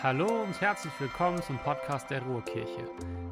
Hallo 0.00 0.44
und 0.44 0.60
herzlich 0.60 0.92
willkommen 1.00 1.42
zum 1.42 1.58
Podcast 1.58 2.08
der 2.08 2.22
Ruhrkirche. 2.22 2.88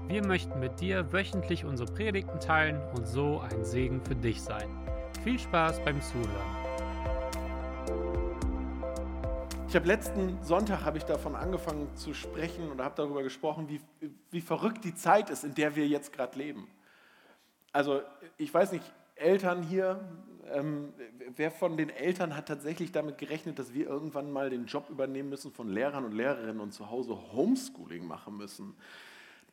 Wir 0.08 0.26
möchten 0.26 0.58
mit 0.58 0.80
dir 0.80 1.12
wöchentlich 1.12 1.64
unsere 1.64 1.88
Predigten 1.92 2.40
teilen 2.40 2.82
und 2.96 3.06
so 3.06 3.38
ein 3.38 3.64
Segen 3.64 4.00
für 4.00 4.16
dich 4.16 4.42
sein. 4.42 4.68
Viel 5.22 5.38
Spaß 5.38 5.78
beim 5.84 6.02
Zuhören. 6.02 6.26
Ich 9.68 9.76
habe 9.76 9.86
letzten 9.86 10.42
Sonntag 10.42 10.84
habe 10.84 10.98
ich 10.98 11.04
davon 11.04 11.36
angefangen 11.36 11.94
zu 11.94 12.14
sprechen 12.14 12.68
und 12.68 12.80
habe 12.80 12.96
darüber 12.96 13.22
gesprochen, 13.22 13.68
wie, 13.68 13.80
wie 14.32 14.40
verrückt 14.40 14.82
die 14.82 14.96
Zeit 14.96 15.30
ist, 15.30 15.44
in 15.44 15.54
der 15.54 15.76
wir 15.76 15.86
jetzt 15.86 16.12
gerade 16.12 16.36
leben. 16.36 16.66
Also 17.72 18.02
ich 18.38 18.52
weiß 18.52 18.72
nicht, 18.72 18.92
Eltern 19.14 19.62
hier, 19.62 20.00
ähm, 20.52 20.92
wer 21.36 21.50
von 21.50 21.76
den 21.76 21.90
Eltern 21.90 22.36
hat 22.36 22.48
tatsächlich 22.48 22.92
damit 22.92 23.18
gerechnet, 23.18 23.58
dass 23.58 23.74
wir 23.74 23.86
irgendwann 23.86 24.32
mal 24.32 24.50
den 24.50 24.66
Job 24.66 24.88
übernehmen 24.90 25.28
müssen 25.28 25.52
von 25.52 25.68
Lehrern 25.68 26.04
und 26.04 26.12
Lehrerinnen 26.12 26.60
und 26.60 26.72
zu 26.72 26.90
Hause 26.90 27.16
Homeschooling 27.32 28.06
machen 28.06 28.36
müssen? 28.36 28.74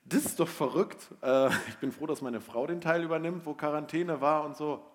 Das 0.06 0.26
ist 0.26 0.40
doch 0.40 0.48
verrückt. 0.48 1.10
Äh, 1.22 1.48
ich 1.70 1.78
bin 1.78 1.92
froh, 1.92 2.08
dass 2.08 2.22
meine 2.22 2.42
Frau 2.42 2.68
den 2.68 2.82
Teil 2.82 3.04
übernimmt, 3.04 3.46
wo 3.46 3.54
Quarantäne 3.54 4.22
war 4.22 4.44
und 4.44 4.58
so. 4.58 4.86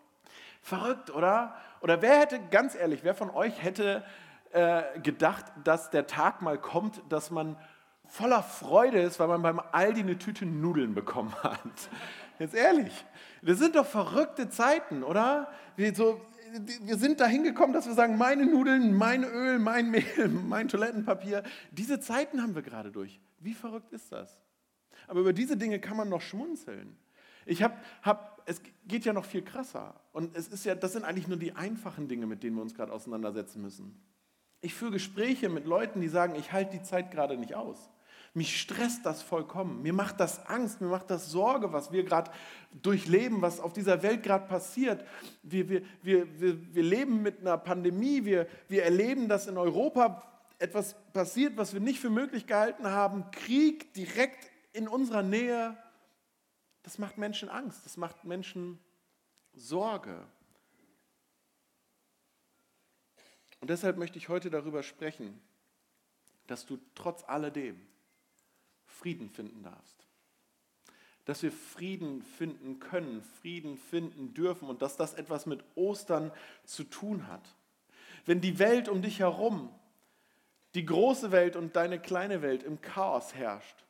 Verrückt, 0.62 1.10
oder? 1.10 1.56
Oder 1.80 2.02
wer 2.02 2.19
hätte, 2.19 2.41
ganz 2.51 2.74
ehrlich, 2.74 3.05
wer 3.05 3.15
von 3.15 3.30
euch 3.30 3.62
hätte 3.62 4.05
äh, 4.52 4.82
gedacht, 5.01 5.45
dass 5.65 5.91
der 5.91 6.07
Tag 6.07 6.43
mal 6.43 6.59
kommt, 6.59 7.01
dass 7.09 7.30
man 7.30 7.57
voller 8.07 8.43
Freude 8.43 9.01
ist, 9.01 9.20
weil 9.20 9.29
man 9.29 9.43
beim 9.43 9.60
Aldi 9.60 10.01
eine 10.01 10.18
Tüte 10.18 10.46
Nudeln 10.46 10.95
bekommen 10.95 11.34
hat? 11.43 11.60
Jetzt 12.38 12.55
ehrlich, 12.55 13.05
das 13.43 13.59
sind 13.59 13.77
doch 13.77 13.87
verrückte 13.87 14.48
Zeiten, 14.48 15.02
oder? 15.02 15.51
Wir, 15.77 15.95
so, 15.95 16.20
wir 16.83 16.97
sind 16.97 17.20
dahin 17.20 17.43
gekommen, 17.43 17.73
dass 17.73 17.87
wir 17.87 17.95
sagen, 17.95 18.16
meine 18.16 18.47
Nudeln, 18.47 18.95
mein 18.95 19.25
Öl, 19.25 19.59
mein 19.59 19.91
Mehl, 19.91 20.29
mein 20.29 20.68
Toilettenpapier. 20.68 21.43
Diese 21.71 22.01
Zeiten 22.01 22.43
haben 22.43 22.54
wir 22.54 22.63
gerade 22.63 22.91
durch. 22.91 23.21
Wie 23.38 23.54
verrückt 23.54 23.93
ist 23.93 24.13
das? 24.13 24.41
Aber 25.07 25.21
über 25.21 25.32
diese 25.32 25.57
Dinge 25.57 25.79
kann 25.79 25.96
man 25.96 26.09
noch 26.09 26.21
schmunzeln. 26.21 26.96
Ich 27.46 27.63
habe, 27.63 27.74
hab, 28.02 28.43
es 28.46 28.60
geht 28.87 29.04
ja 29.04 29.13
noch 29.13 29.24
viel 29.24 29.43
krasser. 29.43 29.99
Und 30.13 30.37
es 30.37 30.49
ist 30.49 30.65
ja, 30.65 30.74
das 30.74 30.93
sind 30.93 31.04
eigentlich 31.04 31.29
nur 31.29 31.38
die 31.38 31.54
einfachen 31.54 32.09
Dinge, 32.09 32.26
mit 32.26 32.43
denen 32.43 32.57
wir 32.57 32.63
uns 32.63 32.74
gerade 32.74 32.93
auseinandersetzen 32.93 33.63
müssen. 33.63 33.99
Ich 34.60 34.74
führe 34.74 34.93
Gespräche 34.93 35.49
mit 35.49 35.65
Leuten, 35.65 36.01
die 36.01 36.09
sagen, 36.09 36.35
ich 36.35 36.52
halte 36.52 36.76
die 36.76 36.82
Zeit 36.82 37.10
gerade 37.10 37.37
nicht 37.37 37.54
aus. 37.54 37.91
Mich 38.39 38.61
stresst 38.61 39.05
das 39.05 39.21
vollkommen. 39.21 39.83
Mir 39.83 39.93
macht 39.93 40.21
das 40.21 40.47
Angst, 40.47 40.81
mir 40.81 40.87
macht 40.87 41.11
das 41.11 41.29
Sorge, 41.29 41.73
was 41.73 41.91
wir 41.91 42.05
gerade 42.05 42.31
durchleben, 42.71 43.43
was 43.43 43.59
auf 43.59 43.73
dieser 43.73 44.05
Welt 44.05 44.23
gerade 44.23 44.47
passiert. 44.47 45.05
Wir, 45.43 45.69
wir, 45.69 45.83
wir, 46.03 46.41
wir, 46.41 46.75
wir 46.75 46.83
leben 46.85 47.21
mit 47.21 47.41
einer 47.41 47.59
Pandemie, 47.59 48.25
wir, 48.25 48.47
wir 48.69 48.85
erleben, 48.85 49.29
dass 49.29 49.49
in 49.49 49.59
Europa 49.59 50.23
etwas 50.61 50.95
passiert, 51.13 51.57
was 51.57 51.75
wir 51.75 51.81
nicht 51.81 51.99
für 51.99 52.11
möglich 52.11 52.47
gehalten 52.47 52.87
haben. 52.87 53.29
Krieg 53.33 53.93
direkt 53.95 54.49
in 54.73 54.87
unserer 54.87 55.25
Nähe. 55.25 55.77
Das 56.85 56.97
macht 56.97 57.19
Menschen 57.19 57.49
Angst, 57.49 57.85
das 57.85 57.97
macht 57.97 58.23
Menschen 58.23 58.79
Sorge. 59.53 60.25
Und 63.59 63.69
deshalb 63.69 63.97
möchte 63.97 64.16
ich 64.16 64.28
heute 64.28 64.49
darüber 64.49 64.84
sprechen, 64.84 65.41
dass 66.47 66.66
du 66.66 66.78
trotz 66.94 67.25
alledem 67.25 67.84
Frieden 68.99 69.31
finden 69.31 69.62
darfst. 69.62 70.06
Dass 71.25 71.43
wir 71.43 71.53
Frieden 71.53 72.22
finden 72.22 72.81
können, 72.81 73.22
Frieden 73.22 73.77
finden 73.77 74.34
dürfen 74.34 74.69
und 74.69 74.82
dass 74.82 74.97
das 74.97 75.15
etwas 75.15 75.47
mit 75.47 75.62
Ostern 75.75 76.32
zu 76.65 76.84
tun 76.84 77.28
hat. 77.28 77.54
Wenn 78.25 78.41
die 78.41 78.59
Welt 78.59 78.88
um 78.88 79.03
dich 79.03 79.21
herum, 79.21 79.71
die 80.75 80.84
große 80.84 81.32
Welt 81.32 81.56
und 81.56 81.76
deine 81.76 82.00
kleine 82.00 82.43
Welt 82.43 82.62
im 82.62 82.81
Chaos 82.81 83.34
herrscht, 83.34 83.84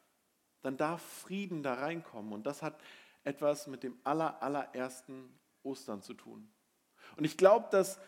dann 0.63 0.77
darf 0.77 1.03
Frieden 1.03 1.63
da 1.63 1.75
reinkommen. 1.75 2.33
Und 2.33 2.47
das 2.47 2.63
hat 2.63 2.79
etwas 3.25 3.67
mit 3.67 3.83
dem 3.83 3.97
aller, 4.05 4.43
allerersten 4.43 5.39
Ostern 5.63 6.03
zu 6.03 6.15
tun. 6.15 6.49
Und 7.17 7.25
ich 7.25 7.37
glaube, 7.37 7.69
dass 7.71 8.01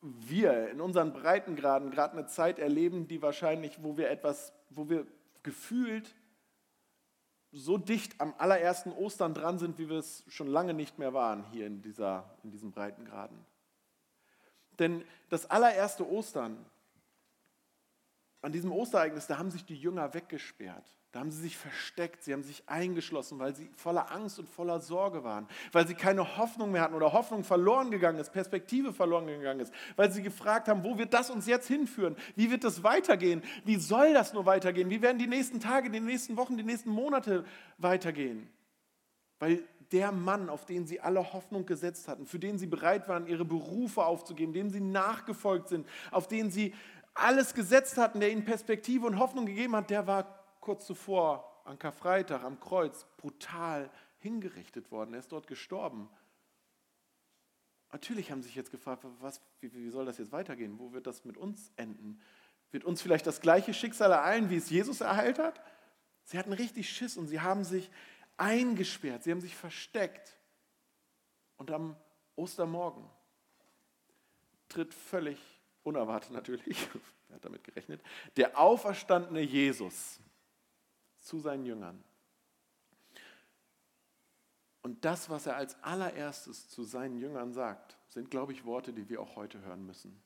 wir 0.00 0.70
in 0.70 0.80
unseren 0.80 1.12
Breitengraden 1.12 1.90
gerade 1.90 2.18
eine 2.18 2.26
Zeit 2.26 2.58
erleben, 2.58 3.08
die 3.08 3.22
wahrscheinlich, 3.22 3.82
wo 3.82 3.96
wir 3.96 4.10
etwas, 4.10 4.52
wo 4.74 4.88
wir 4.88 5.06
gefühlt 5.42 6.14
so 7.52 7.78
dicht 7.78 8.20
am 8.20 8.34
allerersten 8.38 8.90
Ostern 8.92 9.32
dran 9.32 9.58
sind, 9.58 9.78
wie 9.78 9.88
wir 9.88 9.98
es 9.98 10.24
schon 10.28 10.48
lange 10.48 10.74
nicht 10.74 10.98
mehr 10.98 11.14
waren 11.14 11.44
hier 11.52 11.66
in, 11.66 11.82
dieser, 11.82 12.36
in 12.42 12.50
diesen 12.50 12.72
Breitengraden. 12.72 13.38
Denn 14.78 15.04
das 15.30 15.48
allererste 15.48 16.08
Ostern, 16.08 16.64
an 18.42 18.52
diesem 18.52 18.72
Ostereignis, 18.72 19.26
da 19.26 19.38
haben 19.38 19.50
sich 19.50 19.64
die 19.64 19.76
Jünger 19.76 20.12
weggesperrt. 20.14 20.84
Da 21.14 21.20
haben 21.20 21.30
sie 21.30 21.42
sich 21.42 21.56
versteckt, 21.56 22.24
sie 22.24 22.32
haben 22.32 22.42
sich 22.42 22.64
eingeschlossen, 22.66 23.38
weil 23.38 23.54
sie 23.54 23.70
voller 23.76 24.10
Angst 24.10 24.40
und 24.40 24.48
voller 24.48 24.80
Sorge 24.80 25.22
waren, 25.22 25.46
weil 25.70 25.86
sie 25.86 25.94
keine 25.94 26.38
Hoffnung 26.38 26.72
mehr 26.72 26.82
hatten 26.82 26.96
oder 26.96 27.12
Hoffnung 27.12 27.44
verloren 27.44 27.92
gegangen 27.92 28.18
ist, 28.18 28.32
Perspektive 28.32 28.92
verloren 28.92 29.28
gegangen 29.28 29.60
ist, 29.60 29.72
weil 29.94 30.10
sie 30.10 30.22
gefragt 30.22 30.66
haben, 30.66 30.82
wo 30.82 30.98
wird 30.98 31.14
das 31.14 31.30
uns 31.30 31.46
jetzt 31.46 31.68
hinführen? 31.68 32.16
Wie 32.34 32.50
wird 32.50 32.64
das 32.64 32.82
weitergehen? 32.82 33.44
Wie 33.64 33.76
soll 33.76 34.12
das 34.12 34.32
nur 34.32 34.44
weitergehen? 34.44 34.90
Wie 34.90 35.02
werden 35.02 35.18
die 35.18 35.28
nächsten 35.28 35.60
Tage, 35.60 35.88
die 35.88 36.00
nächsten 36.00 36.36
Wochen, 36.36 36.56
die 36.56 36.64
nächsten 36.64 36.90
Monate 36.90 37.44
weitergehen? 37.78 38.48
Weil 39.38 39.62
der 39.92 40.10
Mann, 40.10 40.48
auf 40.48 40.66
den 40.66 40.84
sie 40.84 40.98
alle 40.98 41.32
Hoffnung 41.32 41.64
gesetzt 41.64 42.08
hatten, 42.08 42.26
für 42.26 42.40
den 42.40 42.58
sie 42.58 42.66
bereit 42.66 43.08
waren, 43.08 43.28
ihre 43.28 43.44
Berufe 43.44 44.04
aufzugeben, 44.04 44.52
dem 44.52 44.68
sie 44.68 44.80
nachgefolgt 44.80 45.68
sind, 45.68 45.86
auf 46.10 46.26
den 46.26 46.50
sie 46.50 46.74
alles 47.14 47.54
gesetzt 47.54 47.98
hatten, 47.98 48.18
der 48.18 48.32
ihnen 48.32 48.44
Perspektive 48.44 49.06
und 49.06 49.20
Hoffnung 49.20 49.46
gegeben 49.46 49.76
hat, 49.76 49.90
der 49.90 50.08
war 50.08 50.43
kurz 50.64 50.86
zuvor 50.86 51.60
an 51.64 51.78
Karfreitag 51.78 52.42
am 52.42 52.58
Kreuz 52.58 53.06
brutal 53.18 53.90
hingerichtet 54.18 54.90
worden. 54.90 55.12
Er 55.12 55.20
ist 55.20 55.30
dort 55.30 55.46
gestorben. 55.46 56.08
Natürlich 57.92 58.30
haben 58.30 58.42
sie 58.42 58.48
sich 58.48 58.56
jetzt 58.56 58.70
gefragt, 58.70 59.04
was, 59.20 59.42
wie, 59.60 59.72
wie 59.74 59.90
soll 59.90 60.06
das 60.06 60.16
jetzt 60.16 60.32
weitergehen? 60.32 60.78
Wo 60.78 60.92
wird 60.92 61.06
das 61.06 61.26
mit 61.26 61.36
uns 61.36 61.70
enden? 61.76 62.18
Wird 62.70 62.84
uns 62.84 63.02
vielleicht 63.02 63.26
das 63.26 63.42
gleiche 63.42 63.74
Schicksal 63.74 64.10
ereilen, 64.10 64.48
wie 64.48 64.56
es 64.56 64.70
Jesus 64.70 65.02
ereilt 65.02 65.38
hat? 65.38 65.60
Sie 66.24 66.38
hatten 66.38 66.54
richtig 66.54 66.88
Schiss 66.88 67.18
und 67.18 67.28
sie 67.28 67.40
haben 67.40 67.64
sich 67.64 67.90
eingesperrt, 68.38 69.22
sie 69.22 69.32
haben 69.32 69.42
sich 69.42 69.54
versteckt. 69.54 70.38
Und 71.58 71.70
am 71.70 71.94
Ostermorgen 72.36 73.04
tritt 74.68 74.94
völlig 74.94 75.38
unerwartet 75.82 76.32
natürlich, 76.32 76.88
wer 77.28 77.36
hat 77.36 77.44
damit 77.44 77.64
gerechnet, 77.64 78.02
der 78.36 78.58
auferstandene 78.58 79.42
Jesus 79.42 80.18
zu 81.24 81.40
seinen 81.40 81.66
Jüngern. 81.66 82.02
Und 84.82 85.04
das, 85.04 85.30
was 85.30 85.46
er 85.46 85.56
als 85.56 85.82
allererstes 85.82 86.68
zu 86.68 86.84
seinen 86.84 87.16
Jüngern 87.16 87.54
sagt, 87.54 87.96
sind, 88.10 88.30
glaube 88.30 88.52
ich, 88.52 88.66
Worte, 88.66 88.92
die 88.92 89.08
wir 89.08 89.20
auch 89.20 89.34
heute 89.34 89.62
hören 89.62 89.86
müssen. 89.86 90.22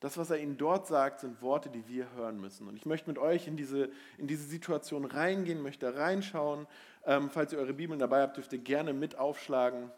Das, 0.00 0.16
was 0.16 0.30
er 0.30 0.38
ihnen 0.38 0.56
dort 0.56 0.86
sagt, 0.86 1.20
sind 1.20 1.42
Worte, 1.42 1.68
die 1.68 1.86
wir 1.86 2.10
hören 2.12 2.40
müssen. 2.40 2.66
Und 2.66 2.74
ich 2.74 2.86
möchte 2.86 3.08
mit 3.08 3.18
euch 3.18 3.46
in 3.46 3.56
diese, 3.56 3.90
in 4.16 4.26
diese 4.26 4.44
Situation 4.44 5.04
reingehen, 5.04 5.62
möchte 5.62 5.94
reinschauen. 5.94 6.66
Ähm, 7.04 7.30
falls 7.30 7.52
ihr 7.52 7.58
eure 7.58 7.74
Bibeln 7.74 8.00
dabei 8.00 8.22
habt, 8.22 8.36
dürft 8.36 8.52
ihr 8.52 8.58
gerne 8.58 8.94
mit 8.94 9.16
aufschlagen. 9.16 9.92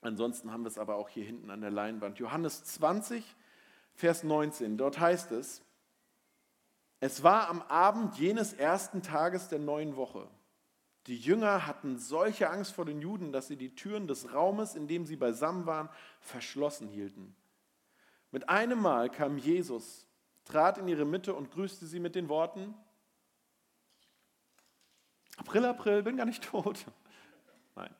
Ansonsten 0.00 0.50
haben 0.50 0.64
wir 0.64 0.68
es 0.68 0.78
aber 0.78 0.96
auch 0.96 1.08
hier 1.08 1.24
hinten 1.24 1.50
an 1.50 1.60
der 1.60 1.70
Leinwand. 1.70 2.18
Johannes 2.18 2.64
20, 2.64 3.36
Vers 3.94 4.24
19. 4.24 4.76
Dort 4.78 4.98
heißt 4.98 5.30
es, 5.32 5.62
es 7.02 7.24
war 7.24 7.48
am 7.48 7.62
Abend 7.62 8.16
jenes 8.16 8.52
ersten 8.52 9.02
Tages 9.02 9.48
der 9.48 9.58
neuen 9.58 9.96
Woche. 9.96 10.28
Die 11.08 11.16
Jünger 11.16 11.66
hatten 11.66 11.98
solche 11.98 12.48
Angst 12.48 12.74
vor 12.74 12.84
den 12.84 13.00
Juden, 13.00 13.32
dass 13.32 13.48
sie 13.48 13.56
die 13.56 13.74
Türen 13.74 14.06
des 14.06 14.32
Raumes, 14.32 14.76
in 14.76 14.86
dem 14.86 15.04
sie 15.04 15.16
beisammen 15.16 15.66
waren, 15.66 15.88
verschlossen 16.20 16.86
hielten. 16.86 17.34
Mit 18.30 18.48
einem 18.48 18.80
Mal 18.80 19.10
kam 19.10 19.36
Jesus, 19.36 20.06
trat 20.44 20.78
in 20.78 20.86
ihre 20.86 21.04
Mitte 21.04 21.34
und 21.34 21.50
grüßte 21.50 21.86
sie 21.86 21.98
mit 21.98 22.14
den 22.14 22.28
Worten, 22.28 22.72
April, 25.38 25.64
April, 25.64 26.04
bin 26.04 26.16
gar 26.16 26.26
nicht 26.26 26.44
tot. 26.44 26.86
Nein. 27.74 27.92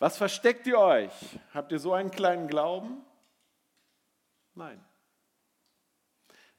Was 0.00 0.16
versteckt 0.16 0.66
ihr 0.66 0.80
euch? 0.80 1.12
Habt 1.52 1.70
ihr 1.70 1.78
so 1.78 1.92
einen 1.92 2.10
kleinen 2.10 2.48
Glauben? 2.48 3.00
Nein. 4.56 4.84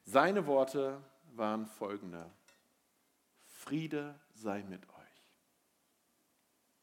Seine 0.06 0.46
Worte 0.46 1.02
waren 1.34 1.66
folgende. 1.66 2.32
Friede 3.44 4.20
sei 4.36 4.64
mit 4.64 4.88
euch. 4.88 5.32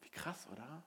Wie 0.01 0.11
krass, 0.11 0.49
oder? 0.51 0.83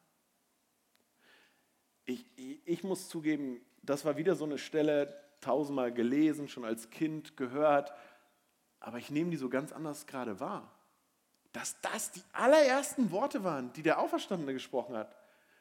Ich, 2.04 2.26
ich, 2.36 2.60
ich, 2.66 2.84
muss 2.84 3.08
zugeben, 3.08 3.62
das 3.82 4.04
war 4.06 4.18
wieder 4.18 4.36
so 4.36 4.44
eine 4.44 4.58
Stelle, 4.58 5.18
tausendmal 5.40 5.94
gelesen, 5.94 6.50
schon 6.50 6.66
als 6.66 6.90
Kind 6.90 7.38
gehört, 7.38 7.94
aber 8.80 8.98
ich 8.98 9.10
nehme 9.10 9.32
die 9.32 9.38
so 9.38 9.50
ganz 9.50 9.72
anders 9.72 10.06
gerade 10.06 10.40
wahr. 10.40 10.72
Dass 11.54 11.80
das 11.82 12.12
die 12.12 12.24
allerersten 12.34 13.12
Worte 13.12 13.44
waren, 13.44 13.72
die 13.74 13.82
der 13.82 14.00
Auferstandene 14.00 14.54
gesprochen 14.54 14.98
hat. 14.98 15.16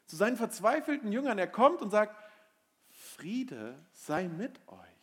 Zu 0.06 0.16
seinen 0.16 0.36
verzweifelten 0.36 1.12
Jüngern. 1.12 1.38
Er 1.38 1.46
kommt 1.46 1.80
und 1.80 1.90
sagt, 1.90 2.16
Friede 2.90 3.78
sei 3.92 4.28
mit 4.28 4.60
euch. 4.68 4.93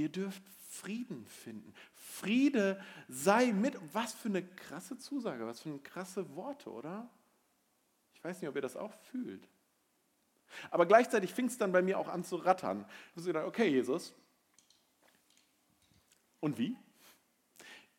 Ihr 0.00 0.08
dürft 0.08 0.42
Frieden 0.68 1.26
finden. 1.26 1.74
Friede 1.94 2.82
sei 3.08 3.52
mit. 3.52 3.76
Was 3.92 4.12
für 4.12 4.28
eine 4.28 4.42
krasse 4.42 4.98
Zusage, 4.98 5.46
was 5.46 5.60
für 5.60 5.70
eine 5.70 5.78
krasse 5.78 6.34
Worte, 6.36 6.70
oder? 6.70 7.08
Ich 8.14 8.22
weiß 8.22 8.40
nicht, 8.40 8.48
ob 8.48 8.56
ihr 8.56 8.62
das 8.62 8.76
auch 8.76 8.92
fühlt. 9.10 9.48
Aber 10.70 10.86
gleichzeitig 10.86 11.32
fing 11.32 11.46
es 11.46 11.58
dann 11.58 11.72
bei 11.72 11.82
mir 11.82 11.98
auch 11.98 12.08
an 12.08 12.24
zu 12.24 12.36
rattern. 12.36 12.84
Ich 13.10 13.16
habe 13.16 13.26
gedacht, 13.26 13.46
okay, 13.46 13.68
Jesus, 13.68 14.12
und 16.40 16.58
wie? 16.58 16.76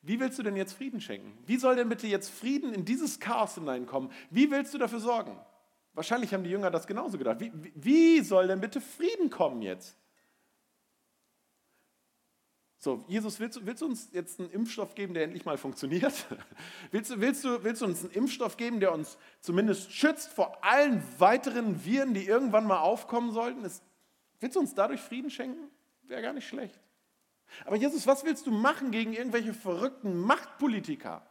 Wie 0.01 0.19
willst 0.19 0.39
du 0.39 0.43
denn 0.43 0.55
jetzt 0.55 0.73
Frieden 0.73 0.99
schenken? 0.99 1.37
Wie 1.45 1.57
soll 1.57 1.75
denn 1.75 1.87
bitte 1.87 2.07
jetzt 2.07 2.29
Frieden 2.29 2.73
in 2.73 2.85
dieses 2.85 3.19
Chaos 3.19 3.55
hineinkommen? 3.55 4.11
Wie 4.31 4.49
willst 4.49 4.73
du 4.73 4.77
dafür 4.79 4.99
sorgen? 4.99 5.39
Wahrscheinlich 5.93 6.33
haben 6.33 6.43
die 6.43 6.49
Jünger 6.49 6.71
das 6.71 6.87
genauso 6.87 7.17
gedacht. 7.17 7.39
Wie, 7.39 7.51
wie 7.75 8.21
soll 8.21 8.47
denn 8.47 8.61
bitte 8.61 8.81
Frieden 8.81 9.29
kommen 9.29 9.61
jetzt? 9.61 9.95
So, 12.83 13.05
Jesus, 13.07 13.39
willst 13.39 13.57
du, 13.57 13.65
willst 13.67 13.83
du, 13.83 13.85
uns 13.85 14.09
jetzt 14.11 14.39
einen 14.39 14.49
Impfstoff 14.49 14.95
geben, 14.95 15.13
der 15.13 15.25
endlich 15.25 15.45
mal 15.45 15.55
funktioniert? 15.55 16.25
Willst 16.91 17.11
du, 17.11 17.21
willst, 17.21 17.43
du, 17.43 17.63
willst 17.63 17.83
du 17.83 17.85
uns 17.85 18.03
einen 18.03 18.11
Impfstoff 18.13 18.57
geben, 18.57 18.79
der 18.79 18.91
uns 18.91 19.19
zumindest 19.39 19.93
schützt 19.93 20.29
vor 20.29 20.63
allen 20.63 21.03
weiteren 21.19 21.85
Viren, 21.85 22.15
die 22.15 22.25
irgendwann 22.25 22.65
mal 22.65 22.79
aufkommen 22.79 23.33
sollten? 23.33 23.63
Ist, 23.63 23.83
willst 24.39 24.55
du 24.55 24.61
uns 24.61 24.73
dadurch 24.73 24.99
Frieden 24.99 25.29
schenken? 25.29 25.69
Wäre 26.07 26.23
gar 26.23 26.33
nicht 26.33 26.47
schlecht. 26.47 26.79
Aber 27.65 27.75
Jesus, 27.75 28.07
was 28.07 28.25
willst 28.25 28.47
du 28.47 28.51
machen 28.51 28.89
gegen 28.89 29.13
irgendwelche 29.13 29.53
verrückten 29.53 30.19
Machtpolitiker? 30.19 31.23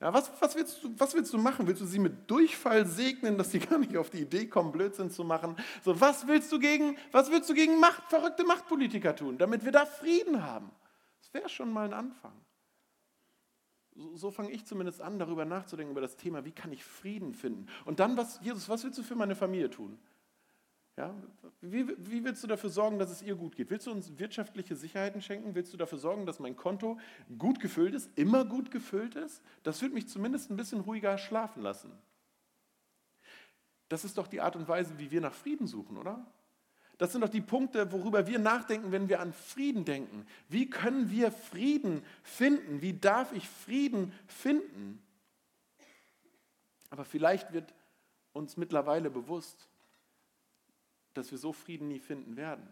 Ja, 0.00 0.12
was, 0.12 0.28
was, 0.40 0.56
willst 0.56 0.82
du, 0.82 0.92
was 0.98 1.14
willst 1.14 1.32
du 1.32 1.38
machen? 1.38 1.68
Willst 1.68 1.82
du 1.82 1.86
sie 1.86 2.00
mit 2.00 2.28
Durchfall 2.28 2.84
segnen, 2.84 3.38
dass 3.38 3.52
sie 3.52 3.58
gar 3.60 3.78
nicht 3.78 3.96
auf 3.96 4.10
die 4.10 4.22
Idee 4.22 4.46
kommen, 4.48 4.72
Blödsinn 4.72 5.12
zu 5.12 5.22
machen? 5.22 5.54
So, 5.84 6.00
was 6.00 6.26
willst 6.26 6.50
du 6.50 6.58
gegen, 6.58 6.98
was 7.12 7.30
willst 7.30 7.48
du 7.48 7.54
gegen 7.54 7.78
Macht, 7.78 8.02
verrückte 8.08 8.42
Machtpolitiker 8.42 9.14
tun, 9.14 9.38
damit 9.38 9.64
wir 9.64 9.70
da 9.70 9.86
Frieden 9.86 10.42
haben? 10.42 10.72
Das 11.32 11.42
wäre 11.42 11.48
schon 11.48 11.72
mal 11.72 11.86
ein 11.86 11.94
Anfang. 11.94 12.32
So, 13.94 14.16
so 14.16 14.30
fange 14.30 14.50
ich 14.50 14.64
zumindest 14.64 15.00
an, 15.00 15.18
darüber 15.18 15.44
nachzudenken, 15.44 15.92
über 15.92 16.00
das 16.00 16.16
Thema, 16.16 16.44
wie 16.44 16.52
kann 16.52 16.72
ich 16.72 16.84
Frieden 16.84 17.34
finden? 17.34 17.66
Und 17.84 18.00
dann, 18.00 18.16
was, 18.16 18.40
Jesus, 18.42 18.68
was 18.68 18.84
willst 18.84 18.98
du 18.98 19.02
für 19.02 19.16
meine 19.16 19.34
Familie 19.34 19.70
tun? 19.70 19.98
Ja, 20.96 21.14
wie, 21.60 21.88
wie, 21.98 22.24
willst 22.24 22.42
du 22.42 22.46
dafür 22.46 22.68
sorgen, 22.68 22.98
dass 22.98 23.10
es 23.10 23.22
ihr 23.22 23.34
gut 23.34 23.56
geht? 23.56 23.70
Willst 23.70 23.86
du 23.86 23.90
uns 23.90 24.18
wirtschaftliche 24.18 24.76
Sicherheiten 24.76 25.22
schenken? 25.22 25.54
Willst 25.54 25.72
du 25.72 25.76
dafür 25.76 25.98
sorgen, 25.98 26.26
dass 26.26 26.40
mein 26.40 26.56
Konto 26.56 26.98
gut 27.38 27.60
gefüllt 27.60 27.94
ist, 27.94 28.10
immer 28.18 28.44
gut 28.44 28.70
gefüllt 28.70 29.14
ist? 29.14 29.42
Das 29.62 29.80
wird 29.80 29.94
mich 29.94 30.08
zumindest 30.08 30.50
ein 30.50 30.56
bisschen 30.56 30.80
ruhiger 30.80 31.16
schlafen 31.16 31.62
lassen. 31.62 31.92
Das 33.88 34.04
ist 34.04 34.18
doch 34.18 34.26
die 34.26 34.40
Art 34.40 34.56
und 34.56 34.68
Weise, 34.68 34.98
wie 34.98 35.10
wir 35.10 35.20
nach 35.20 35.32
Frieden 35.32 35.66
suchen, 35.66 35.96
oder? 35.96 36.26
Das 37.00 37.12
sind 37.12 37.22
doch 37.22 37.30
die 37.30 37.40
Punkte, 37.40 37.90
worüber 37.92 38.26
wir 38.26 38.38
nachdenken, 38.38 38.92
wenn 38.92 39.08
wir 39.08 39.20
an 39.20 39.32
Frieden 39.32 39.86
denken. 39.86 40.26
Wie 40.50 40.68
können 40.68 41.10
wir 41.10 41.32
Frieden 41.32 42.04
finden? 42.22 42.82
Wie 42.82 42.92
darf 42.92 43.32
ich 43.32 43.48
Frieden 43.48 44.12
finden? 44.26 45.02
Aber 46.90 47.06
vielleicht 47.06 47.54
wird 47.54 47.72
uns 48.34 48.58
mittlerweile 48.58 49.08
bewusst, 49.08 49.66
dass 51.14 51.30
wir 51.30 51.38
so 51.38 51.54
Frieden 51.54 51.88
nie 51.88 52.00
finden 52.00 52.36
werden 52.36 52.68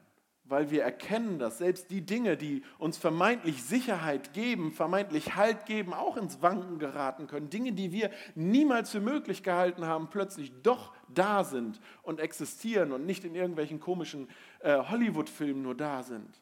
weil 0.49 0.71
wir 0.71 0.83
erkennen, 0.83 1.39
dass 1.39 1.59
selbst 1.59 1.91
die 1.91 2.01
Dinge, 2.01 2.37
die 2.37 2.63
uns 2.79 2.97
vermeintlich 2.97 3.63
Sicherheit 3.63 4.33
geben, 4.33 4.73
vermeintlich 4.73 5.37
Halt 5.37 5.67
geben, 5.67 5.93
auch 5.93 6.17
ins 6.17 6.41
Wanken 6.41 6.79
geraten 6.79 7.27
können. 7.27 7.51
Dinge, 7.51 7.73
die 7.73 7.93
wir 7.93 8.11
niemals 8.35 8.91
für 8.91 9.01
möglich 9.01 9.43
gehalten 9.43 9.85
haben, 9.85 10.09
plötzlich 10.09 10.53
doch 10.63 10.95
da 11.15 11.45
sind 11.45 11.81
und 12.03 12.21
existieren 12.21 12.93
und 12.93 13.07
nicht 13.07 13.25
in 13.25 13.35
irgendwelchen 13.35 13.81
komischen 13.81 14.29
äh, 14.61 14.79
Hollywood-Filmen 14.79 15.63
nur 15.63 15.75
da 15.75 16.03
sind. 16.03 16.41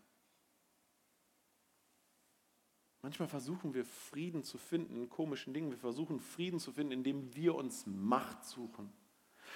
Manchmal 3.03 3.29
versuchen 3.29 3.73
wir 3.73 3.85
Frieden 3.85 4.43
zu 4.43 4.59
finden 4.59 4.97
in 4.97 5.09
komischen 5.09 5.55
Dingen. 5.55 5.71
Wir 5.71 5.79
versuchen 5.79 6.19
Frieden 6.19 6.59
zu 6.59 6.73
finden, 6.73 6.93
indem 6.93 7.37
wir 7.37 7.55
uns 7.55 7.87
Macht 7.87 8.45
suchen. 8.45 8.93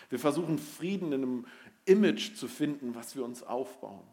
Wir 0.09 0.21
versuchen 0.21 0.59
Frieden 0.59 1.13
in 1.13 1.23
einem 1.23 1.47
Image 1.85 2.37
zu 2.37 2.47
finden, 2.47 2.95
was 2.95 3.17
wir 3.17 3.25
uns 3.25 3.43
aufbauen. 3.43 4.07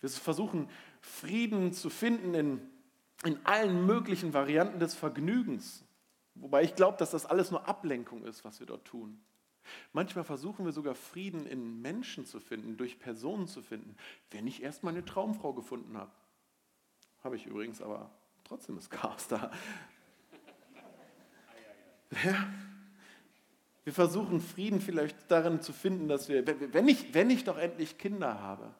Wir 0.00 0.10
versuchen 0.10 0.68
Frieden 1.00 1.72
zu 1.72 1.90
finden 1.90 2.34
in, 2.34 2.60
in 3.24 3.38
allen 3.46 3.86
möglichen 3.86 4.34
Varianten 4.34 4.80
des 4.80 4.94
Vergnügens. 4.94 5.84
Wobei 6.34 6.64
ich 6.64 6.74
glaube, 6.74 6.98
dass 6.98 7.12
das 7.12 7.24
alles 7.24 7.52
nur 7.52 7.68
Ablenkung 7.68 8.24
ist, 8.24 8.44
was 8.44 8.58
wir 8.58 8.66
dort 8.66 8.84
tun. 8.84 9.22
Manchmal 9.92 10.24
versuchen 10.24 10.64
wir 10.64 10.72
sogar 10.72 10.94
Frieden 10.94 11.46
in 11.46 11.80
Menschen 11.80 12.26
zu 12.26 12.40
finden, 12.40 12.76
durch 12.76 12.98
Personen 12.98 13.46
zu 13.46 13.62
finden, 13.62 13.96
wenn 14.30 14.46
ich 14.46 14.62
erst 14.62 14.82
meine 14.82 15.04
Traumfrau 15.04 15.52
gefunden 15.52 15.96
habe. 15.96 16.10
Habe 17.22 17.36
ich 17.36 17.46
übrigens, 17.46 17.80
aber 17.80 18.10
trotzdem 18.44 18.76
ist 18.78 18.90
Chaos 18.90 19.28
da. 19.28 19.50
Ja. 22.24 22.46
Wir 23.84 23.92
versuchen 23.94 24.42
Frieden 24.42 24.82
vielleicht 24.82 25.16
darin 25.28 25.60
zu 25.60 25.72
finden, 25.72 26.06
dass 26.06 26.28
wir, 26.28 26.46
wenn 26.74 26.86
ich, 26.86 27.14
wenn 27.14 27.30
ich 27.30 27.44
doch 27.44 27.56
endlich 27.56 27.96
Kinder 27.96 28.40
habe, 28.40 28.74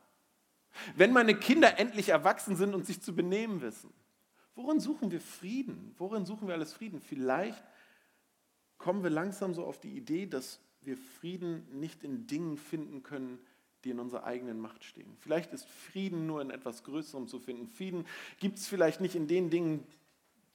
wenn 0.97 1.13
meine 1.13 1.35
Kinder 1.35 1.79
endlich 1.79 2.11
erwachsen 2.11 2.57
sind 2.57 2.75
und 2.75 2.87
sich 2.87 3.01
zu 3.01 3.15
benehmen 3.15 3.63
wissen, 3.63 3.93
worin 4.55 4.81
suchen 4.81 5.11
wir 5.11 5.21
Frieden? 5.21 5.95
Worin 5.99 6.25
suchen 6.25 6.47
wir 6.47 6.55
alles 6.55 6.73
Frieden? 6.73 7.01
Vielleicht 7.01 7.63
kommen 8.79 9.03
wir 9.03 9.11
langsam 9.11 9.55
so 9.55 9.65
auf 9.65 9.81
die 9.81 9.97
Idee, 9.97 10.27
dass 10.27 10.61
wir 10.85 10.97
Frieden 10.97 11.67
nicht 11.79 12.05
in 12.05 12.27
Dingen 12.27 12.57
finden 12.57 13.03
können, 13.03 13.39
die 13.85 13.91
in 13.91 13.99
unserer 13.99 14.25
eigenen 14.25 14.61
Macht 14.61 14.85
stehen. 14.85 15.17
Vielleicht 15.19 15.53
ist 15.53 15.67
Frieden 15.67 16.27
nur 16.27 16.41
in 16.41 16.51
etwas 16.51 16.85
Größerem 16.85 17.27
zu 17.27 17.39
finden. 17.39 17.67
Frieden 17.67 18.07
gibt 18.39 18.59
es 18.59 18.69
vielleicht 18.69 19.01
nicht 19.01 19.15
in 19.15 19.27
den 19.27 19.51
Dingen, 19.51 19.87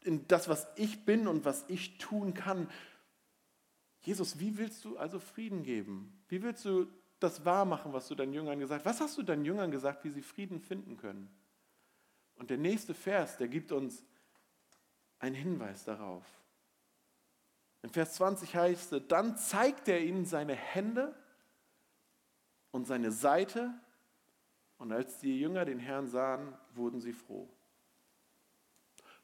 in 0.04 0.28
das, 0.28 0.48
was 0.48 0.68
ich 0.76 1.04
bin 1.04 1.28
und 1.28 1.44
was 1.44 1.66
ich 1.68 1.98
tun 1.98 2.34
kann. 2.34 2.70
Jesus, 4.02 4.40
wie 4.40 4.58
willst 4.58 4.86
du 4.86 4.98
also 4.98 5.20
Frieden 5.20 5.64
geben? 5.64 6.14
Wie 6.30 6.42
willst 6.42 6.64
du 6.64 6.88
das 7.20 7.46
wahrmachen, 7.46 7.94
was 7.94 8.08
du 8.08 8.16
deinen 8.16 8.34
Jüngern 8.34 8.60
gesagt 8.60 8.86
hast. 8.86 8.94
Was 8.94 9.02
hast 9.02 9.18
du 9.18 9.24
deinen 9.24 9.46
Jüngern 9.46 9.72
gesagt, 9.72 10.04
wie 10.04 10.10
sie 10.10 10.22
Frieden 10.22 10.60
finden 10.60 10.98
können? 10.98 11.30
Und 12.36 12.50
der 12.50 12.58
nächste 12.58 12.94
Vers, 12.94 13.38
der 13.38 13.48
gibt 13.48 13.72
uns 13.72 14.04
einen 15.20 15.36
Hinweis 15.36 15.84
darauf. 15.84 16.24
In 17.82 17.90
Vers 17.90 18.14
20 18.16 18.56
heißt 18.56 18.94
es, 18.94 19.08
dann 19.08 19.38
zeigt 19.38 19.88
er 19.88 20.02
ihnen 20.02 20.26
seine 20.26 20.56
Hände 20.56 21.16
und 22.72 22.88
seine 22.88 23.12
Seite. 23.12 23.74
Und 24.78 24.92
als 24.92 25.20
die 25.20 25.40
Jünger 25.40 25.66
den 25.66 25.80
Herrn 25.80 26.08
sahen, 26.08 26.54
wurden 26.74 27.00
sie 27.00 27.14
froh. 27.14 27.48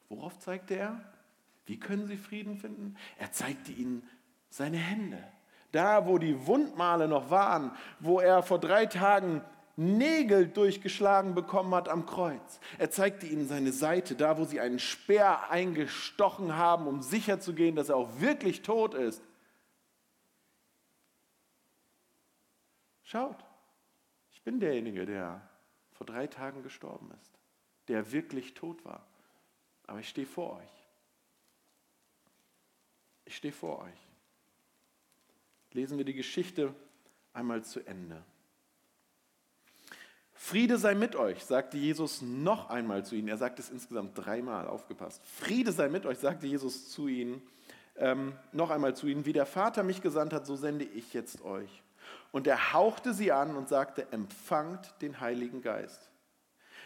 Worauf 0.09 0.39
zeigte 0.39 0.75
er? 0.75 1.13
Wie 1.65 1.79
können 1.79 2.07
sie 2.07 2.17
Frieden 2.17 2.57
finden? 2.57 2.97
Er 3.17 3.31
zeigte 3.31 3.71
ihnen 3.71 4.07
seine 4.49 4.77
Hände 4.77 5.23
da 5.73 6.05
wo 6.05 6.17
die 6.17 6.47
Wundmale 6.47 7.09
noch 7.09 7.29
waren, 7.29 7.71
wo 7.99 8.19
er 8.19 8.43
vor 8.43 8.59
drei 8.59 8.85
Tagen 8.85 9.41
Nägel 9.75 10.47
durchgeschlagen 10.47 11.33
bekommen 11.33 11.73
hat 11.73 11.89
am 11.89 12.05
Kreuz. 12.05 12.59
Er 12.77 12.91
zeigte 12.91 13.25
ihnen 13.25 13.47
seine 13.47 13.71
Seite, 13.71 14.15
da 14.15 14.37
wo 14.37 14.45
sie 14.45 14.59
einen 14.59 14.79
Speer 14.79 15.49
eingestochen 15.49 16.55
haben, 16.55 16.87
um 16.87 17.01
sicherzugehen, 17.01 17.75
dass 17.75 17.89
er 17.89 17.95
auch 17.95 18.19
wirklich 18.19 18.61
tot 18.61 18.93
ist. 18.93 19.23
Schaut, 23.03 23.43
ich 24.31 24.41
bin 24.43 24.59
derjenige, 24.59 25.05
der 25.05 25.41
vor 25.91 26.05
drei 26.05 26.27
Tagen 26.27 26.63
gestorben 26.63 27.11
ist, 27.19 27.39
der 27.87 28.11
wirklich 28.11 28.53
tot 28.53 28.83
war. 28.85 29.05
Aber 29.87 29.99
ich 29.99 30.09
stehe 30.09 30.27
vor 30.27 30.57
euch. 30.57 30.87
Ich 33.25 33.37
stehe 33.37 33.53
vor 33.53 33.79
euch 33.79 34.13
lesen 35.73 35.97
wir 35.97 36.05
die 36.05 36.13
Geschichte 36.13 36.73
einmal 37.33 37.63
zu 37.63 37.85
Ende. 37.85 38.23
Friede 40.43 40.77
sei 40.77 40.93
mit 40.93 41.15
euch, 41.15 41.45
sagte 41.45 41.77
Jesus 41.77 42.21
noch 42.21 42.69
einmal 42.69 43.05
zu 43.05 43.15
ihnen. 43.15 43.29
Er 43.29 43.37
sagt 43.37 43.59
es 43.59 43.69
insgesamt 43.69 44.11
dreimal, 44.13 44.67
aufgepasst. 44.67 45.25
Friede 45.25 45.71
sei 45.71 45.87
mit 45.87 46.05
euch, 46.05 46.17
sagte 46.17 46.47
Jesus 46.47 46.89
zu 46.89 47.07
ihnen, 47.07 47.41
ähm, 47.95 48.33
noch 48.51 48.69
einmal 48.69 48.93
zu 48.93 49.07
ihnen. 49.07 49.25
Wie 49.25 49.31
der 49.31 49.45
Vater 49.45 49.83
mich 49.83 50.01
gesandt 50.01 50.33
hat, 50.33 50.45
so 50.45 50.57
sende 50.57 50.83
ich 50.83 51.13
jetzt 51.13 51.45
euch. 51.45 51.81
Und 52.33 52.45
er 52.45 52.73
hauchte 52.73 53.13
sie 53.13 53.31
an 53.31 53.55
und 53.55 53.69
sagte, 53.69 54.11
empfangt 54.11 55.01
den 55.01 55.21
Heiligen 55.21 55.61
Geist. 55.61 56.11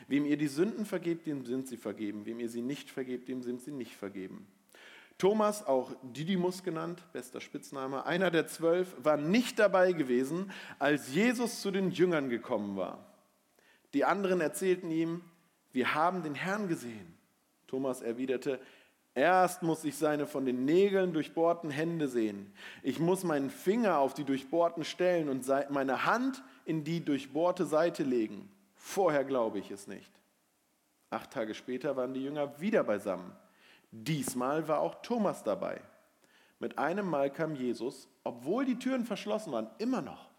Wem 0.07 0.27
ihr 0.27 0.37
die 0.37 0.49
Sünden 0.49 0.85
vergebt, 0.85 1.25
dem 1.25 1.43
sind 1.43 1.67
sie 1.67 1.77
vergeben. 1.77 2.27
Wem 2.27 2.39
ihr 2.39 2.49
sie 2.49 2.61
nicht 2.61 2.91
vergebt, 2.91 3.27
dem 3.27 3.41
sind 3.41 3.61
sie 3.61 3.71
nicht 3.71 3.95
vergeben. 3.95 4.45
Thomas, 5.17 5.65
auch 5.65 5.93
Didymus 6.03 6.61
genannt, 6.61 7.01
bester 7.11 7.41
Spitzname, 7.41 8.05
einer 8.05 8.29
der 8.29 8.45
zwölf, 8.45 8.95
war 9.01 9.17
nicht 9.17 9.57
dabei 9.57 9.93
gewesen, 9.93 10.51
als 10.77 11.11
Jesus 11.11 11.59
zu 11.59 11.71
den 11.71 11.89
Jüngern 11.89 12.29
gekommen 12.29 12.77
war. 12.77 13.06
Die 13.93 14.05
anderen 14.05 14.41
erzählten 14.41 14.91
ihm, 14.91 15.21
wir 15.71 15.93
haben 15.93 16.23
den 16.23 16.35
Herrn 16.35 16.67
gesehen. 16.67 17.17
Thomas 17.67 18.01
erwiderte, 18.01 18.59
erst 19.13 19.63
muss 19.63 19.83
ich 19.83 19.97
seine 19.97 20.25
von 20.25 20.45
den 20.45 20.65
Nägeln 20.65 21.13
durchbohrten 21.13 21.69
Hände 21.69 22.07
sehen. 22.07 22.53
Ich 22.83 22.99
muss 22.99 23.23
meinen 23.23 23.49
Finger 23.49 23.99
auf 23.99 24.13
die 24.13 24.23
durchbohrten 24.23 24.83
Stellen 24.83 25.29
und 25.29 25.45
meine 25.69 26.05
Hand 26.05 26.43
in 26.65 26.83
die 26.83 27.03
durchbohrte 27.03 27.65
Seite 27.65 28.03
legen. 28.03 28.49
Vorher 28.75 29.23
glaube 29.23 29.59
ich 29.59 29.71
es 29.71 29.87
nicht. 29.87 30.11
Acht 31.09 31.31
Tage 31.31 31.53
später 31.53 31.95
waren 31.95 32.13
die 32.13 32.23
Jünger 32.23 32.59
wieder 32.59 32.83
beisammen. 32.83 33.31
Diesmal 33.91 34.67
war 34.67 34.79
auch 34.79 35.01
Thomas 35.01 35.43
dabei. 35.43 35.81
Mit 36.59 36.77
einem 36.77 37.09
Mal 37.09 37.31
kam 37.31 37.55
Jesus, 37.55 38.09
obwohl 38.23 38.65
die 38.65 38.79
Türen 38.79 39.05
verschlossen 39.05 39.53
waren, 39.53 39.69
immer 39.77 40.01
noch. 40.01 40.29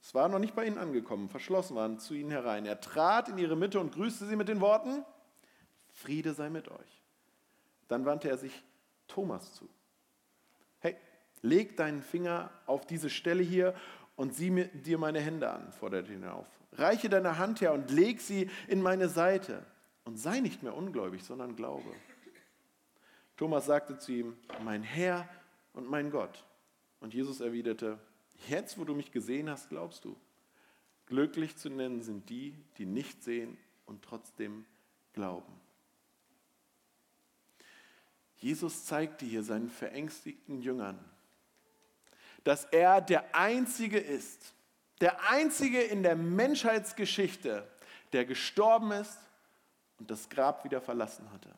Es 0.00 0.14
war 0.14 0.28
noch 0.28 0.38
nicht 0.38 0.54
bei 0.54 0.64
ihnen 0.64 0.78
angekommen, 0.78 1.28
verschlossen 1.28 1.76
waren, 1.76 1.98
zu 1.98 2.14
ihnen 2.14 2.30
herein. 2.30 2.66
Er 2.66 2.80
trat 2.80 3.28
in 3.28 3.38
ihre 3.38 3.56
Mitte 3.56 3.80
und 3.80 3.92
grüßte 3.92 4.26
sie 4.26 4.36
mit 4.36 4.48
den 4.48 4.60
Worten, 4.60 5.04
Friede 5.92 6.32
sei 6.32 6.48
mit 6.50 6.68
euch. 6.68 7.02
Dann 7.88 8.04
wandte 8.04 8.28
er 8.28 8.38
sich 8.38 8.62
Thomas 9.08 9.54
zu. 9.54 9.68
Hey, 10.80 10.96
leg 11.42 11.76
deinen 11.76 12.02
Finger 12.02 12.50
auf 12.66 12.86
diese 12.86 13.10
Stelle 13.10 13.42
hier 13.42 13.74
und 14.16 14.34
sieh 14.34 14.50
mir, 14.50 14.66
dir 14.66 14.98
meine 14.98 15.20
Hände 15.20 15.50
an, 15.50 15.72
forderte 15.72 16.12
ihn 16.12 16.24
auf. 16.24 16.46
Reiche 16.72 17.08
deine 17.08 17.38
Hand 17.38 17.60
her 17.60 17.72
und 17.72 17.90
leg 17.90 18.20
sie 18.20 18.50
in 18.68 18.82
meine 18.82 19.08
Seite 19.08 19.64
und 20.04 20.18
sei 20.18 20.40
nicht 20.40 20.62
mehr 20.62 20.74
ungläubig, 20.74 21.24
sondern 21.24 21.56
glaube. 21.56 21.90
Thomas 23.36 23.66
sagte 23.66 23.98
zu 23.98 24.12
ihm, 24.12 24.36
mein 24.64 24.82
Herr 24.82 25.28
und 25.72 25.88
mein 25.88 26.10
Gott. 26.10 26.44
Und 27.00 27.14
Jesus 27.14 27.40
erwiderte, 27.40 27.98
jetzt 28.48 28.78
wo 28.78 28.84
du 28.84 28.94
mich 28.94 29.10
gesehen 29.10 29.50
hast, 29.50 29.68
glaubst 29.68 30.04
du. 30.04 30.16
Glücklich 31.06 31.56
zu 31.56 31.70
nennen 31.70 32.02
sind 32.02 32.28
die, 32.28 32.54
die 32.76 32.86
nicht 32.86 33.22
sehen 33.22 33.56
und 33.86 34.02
trotzdem 34.02 34.66
glauben. 35.14 35.52
Jesus 38.36 38.84
zeigte 38.84 39.24
hier 39.24 39.42
seinen 39.42 39.68
verängstigten 39.68 40.62
Jüngern, 40.62 40.98
dass 42.44 42.64
er 42.66 43.00
der 43.00 43.34
Einzige 43.34 43.98
ist, 43.98 44.54
der 45.00 45.30
Einzige 45.30 45.80
in 45.80 46.02
der 46.02 46.16
Menschheitsgeschichte, 46.16 47.66
der 48.12 48.24
gestorben 48.24 48.92
ist 48.92 49.18
und 49.98 50.10
das 50.10 50.28
Grab 50.28 50.64
wieder 50.64 50.80
verlassen 50.80 51.30
hatte. 51.32 51.54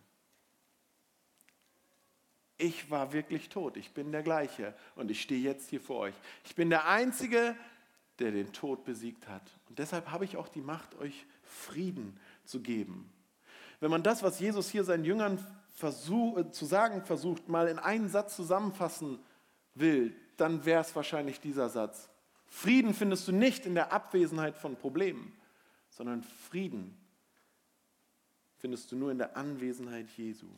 Ich 2.62 2.90
war 2.90 3.14
wirklich 3.14 3.48
tot, 3.48 3.78
ich 3.78 3.94
bin 3.94 4.12
der 4.12 4.22
gleiche 4.22 4.74
und 4.94 5.10
ich 5.10 5.22
stehe 5.22 5.40
jetzt 5.40 5.70
hier 5.70 5.80
vor 5.80 6.00
euch. 6.00 6.14
Ich 6.44 6.54
bin 6.54 6.68
der 6.68 6.86
Einzige, 6.86 7.56
der 8.18 8.32
den 8.32 8.52
Tod 8.52 8.84
besiegt 8.84 9.28
hat. 9.28 9.42
Und 9.70 9.78
deshalb 9.78 10.10
habe 10.10 10.26
ich 10.26 10.36
auch 10.36 10.48
die 10.48 10.60
Macht, 10.60 10.94
euch 10.98 11.24
Frieden 11.42 12.20
zu 12.44 12.60
geben. 12.60 13.10
Wenn 13.80 13.90
man 13.90 14.02
das, 14.02 14.22
was 14.22 14.40
Jesus 14.40 14.68
hier 14.68 14.84
seinen 14.84 15.06
Jüngern 15.06 15.42
versuch, 15.74 16.36
äh, 16.36 16.50
zu 16.50 16.66
sagen 16.66 17.02
versucht, 17.02 17.48
mal 17.48 17.66
in 17.66 17.78
einen 17.78 18.10
Satz 18.10 18.36
zusammenfassen 18.36 19.18
will, 19.74 20.14
dann 20.36 20.66
wäre 20.66 20.82
es 20.82 20.94
wahrscheinlich 20.94 21.40
dieser 21.40 21.70
Satz. 21.70 22.10
Frieden 22.46 22.92
findest 22.92 23.26
du 23.26 23.32
nicht 23.32 23.64
in 23.64 23.74
der 23.74 23.90
Abwesenheit 23.90 24.58
von 24.58 24.76
Problemen, 24.76 25.32
sondern 25.88 26.22
Frieden 26.22 26.94
findest 28.58 28.92
du 28.92 28.96
nur 28.96 29.10
in 29.10 29.16
der 29.16 29.34
Anwesenheit 29.38 30.10
Jesu. 30.10 30.48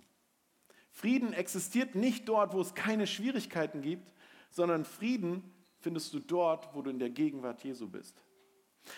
Frieden 0.93 1.33
existiert 1.33 1.95
nicht 1.95 2.29
dort, 2.29 2.53
wo 2.53 2.61
es 2.61 2.75
keine 2.75 3.07
Schwierigkeiten 3.07 3.81
gibt, 3.81 4.13
sondern 4.51 4.85
Frieden 4.85 5.43
findest 5.81 6.13
du 6.13 6.21
dort, 6.21 6.75
wo 6.75 6.83
du 6.83 6.91
in 6.91 6.99
der 6.99 7.11
Gegenwart 7.11 7.65
Jesu 7.65 7.89
bist. 7.89 8.23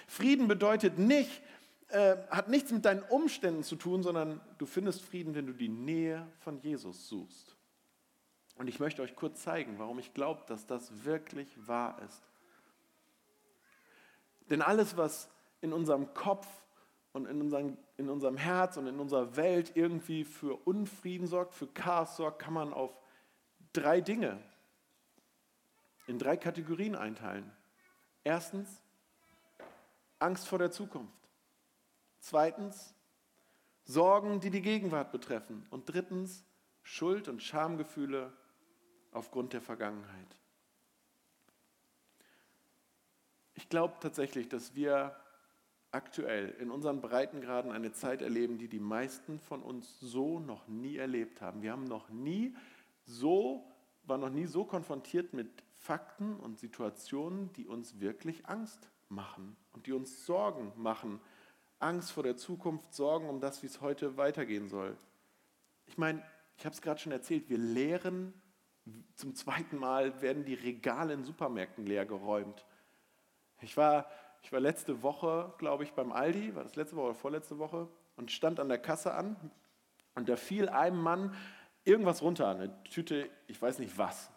Frieden 0.06 0.48
bedeutet 0.48 0.98
nicht, 0.98 1.42
äh, 1.88 2.16
hat 2.30 2.48
nichts 2.48 2.72
mit 2.72 2.84
deinen 2.84 3.02
Umständen 3.02 3.62
zu 3.62 3.76
tun, 3.76 4.02
sondern 4.02 4.40
du 4.58 4.66
findest 4.66 5.02
Frieden, 5.02 5.34
wenn 5.34 5.46
du 5.46 5.52
die 5.52 5.68
Nähe 5.68 6.26
von 6.40 6.60
Jesus 6.60 7.08
suchst. 7.08 7.56
Und 8.56 8.68
ich 8.68 8.80
möchte 8.80 9.02
euch 9.02 9.14
kurz 9.16 9.42
zeigen, 9.42 9.78
warum 9.78 9.98
ich 9.98 10.14
glaube, 10.14 10.42
dass 10.46 10.66
das 10.66 11.04
wirklich 11.04 11.48
wahr 11.66 12.00
ist. 12.06 12.22
Denn 14.50 14.62
alles, 14.62 14.96
was 14.96 15.28
in 15.60 15.72
unserem 15.72 16.12
Kopf 16.14 16.46
und 17.14 17.26
in, 17.26 17.40
unseren, 17.40 17.78
in 17.97 18.11
unserem 18.11 18.37
Herz 18.37 18.76
und 18.76 18.88
in 18.88 18.99
unserer 18.99 19.37
Welt 19.37 19.76
irgendwie 19.76 20.25
für 20.25 20.56
Unfrieden 20.66 21.28
sorgt, 21.28 21.54
für 21.54 21.68
Chaos 21.68 22.16
sorgt, 22.16 22.40
kann 22.40 22.52
man 22.52 22.75
auf 22.75 22.99
drei 23.73 24.00
Dinge, 24.00 24.42
in 26.09 26.18
drei 26.18 26.37
Kategorien 26.37 26.97
einteilen. 26.97 27.50
Erstens, 28.25 28.83
Angst 30.18 30.49
vor 30.49 30.59
der 30.59 30.73
Zukunft. 30.73 31.30
Zweitens, 32.18 32.94
Sorgen, 33.85 34.40
die 34.40 34.50
die 34.50 34.62
Gegenwart 34.62 35.12
betreffen. 35.12 35.66
Und 35.71 35.85
drittens, 35.88 36.44
Schuld- 36.83 37.28
und 37.28 37.42
Schamgefühle 37.42 38.33
aufgrund 39.12 39.52
der 39.52 39.61
Vergangenheit. 39.61 40.37
Ich 43.54 43.68
glaube 43.68 43.94
tatsächlich, 44.00 44.49
dass 44.49 44.75
wir 44.75 45.14
aktuell 45.94 46.50
in 46.58 46.70
unseren 46.70 47.00
Breitengraden 47.00 47.70
eine 47.70 47.92
Zeit 47.92 48.20
erleben, 48.20 48.58
die 48.58 48.68
die 48.68 48.80
meisten 48.80 49.38
von 49.38 49.62
uns 49.62 50.00
so 50.00 50.40
noch 50.40 50.66
nie 50.68 50.96
erlebt 50.96 51.40
haben. 51.40 51.62
Wir 51.62 51.72
haben 51.72 51.84
noch 51.84 52.10
nie 52.10 52.54
so, 53.06 53.64
waren 54.04 54.20
noch 54.20 54.30
nie 54.30 54.46
so 54.46 54.64
konfrontiert 54.64 55.32
mit 55.32 55.48
Fakten 55.76 56.36
und 56.36 56.58
Situationen, 56.58 57.52
die 57.52 57.66
uns 57.66 58.00
wirklich 58.00 58.46
Angst 58.46 58.90
machen 59.08 59.56
und 59.72 59.86
die 59.86 59.92
uns 59.92 60.26
Sorgen 60.26 60.72
machen. 60.76 61.20
Angst 61.78 62.12
vor 62.12 62.22
der 62.22 62.36
Zukunft, 62.36 62.92
Sorgen 62.94 63.28
um 63.28 63.40
das, 63.40 63.62
wie 63.62 63.66
es 63.66 63.80
heute 63.80 64.16
weitergehen 64.16 64.68
soll. 64.68 64.96
Ich 65.86 65.98
meine, 65.98 66.22
ich 66.56 66.64
habe 66.64 66.74
es 66.74 66.82
gerade 66.82 67.00
schon 67.00 67.12
erzählt, 67.12 67.48
wir 67.48 67.58
lehren 67.58 68.32
zum 69.14 69.34
zweiten 69.34 69.78
Mal, 69.78 70.20
werden 70.22 70.44
die 70.44 70.54
Regale 70.54 71.14
in 71.14 71.24
Supermärkten 71.24 71.86
leer 71.86 72.04
geräumt. 72.04 72.64
Ich 73.60 73.76
war 73.76 74.06
ich 74.44 74.52
war 74.52 74.60
letzte 74.60 75.02
Woche, 75.02 75.54
glaube 75.56 75.84
ich, 75.84 75.92
beim 75.94 76.12
Aldi, 76.12 76.54
war 76.54 76.64
das 76.64 76.76
letzte 76.76 76.96
Woche 76.96 77.06
oder 77.06 77.14
vorletzte 77.14 77.58
Woche, 77.58 77.88
und 78.16 78.30
stand 78.30 78.60
an 78.60 78.68
der 78.68 78.78
Kasse 78.78 79.14
an 79.14 79.36
und 80.14 80.28
da 80.28 80.36
fiel 80.36 80.68
einem 80.68 80.98
Mann 80.98 81.34
irgendwas 81.82 82.20
runter, 82.20 82.48
eine 82.48 82.84
Tüte, 82.84 83.28
ich 83.48 83.60
weiß 83.60 83.78
nicht 83.78 83.96
was. 83.96 84.30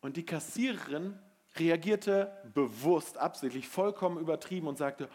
Und 0.00 0.16
die 0.16 0.24
Kassiererin 0.24 1.18
reagierte 1.56 2.32
bewusst, 2.54 3.18
absichtlich, 3.18 3.68
vollkommen 3.68 4.18
übertrieben 4.18 4.68
und 4.68 4.78
sagte, 4.78 5.08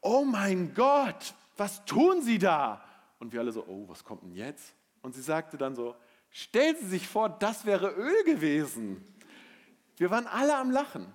oh 0.00 0.24
mein 0.24 0.72
Gott, 0.74 1.34
was 1.58 1.84
tun 1.84 2.22
Sie 2.22 2.38
da? 2.38 2.82
Und 3.18 3.32
wir 3.34 3.40
alle 3.40 3.52
so, 3.52 3.64
oh, 3.66 3.86
was 3.86 4.02
kommt 4.02 4.22
denn 4.22 4.32
jetzt? 4.32 4.74
Und 5.02 5.14
sie 5.14 5.22
sagte 5.22 5.58
dann 5.58 5.76
so, 5.76 5.94
stellen 6.30 6.76
Sie 6.80 6.88
sich 6.88 7.06
vor, 7.06 7.28
das 7.28 7.66
wäre 7.66 7.90
Öl 7.90 8.24
gewesen. 8.24 9.04
Wir 9.96 10.10
waren 10.10 10.26
alle 10.26 10.56
am 10.56 10.70
Lachen. 10.70 11.14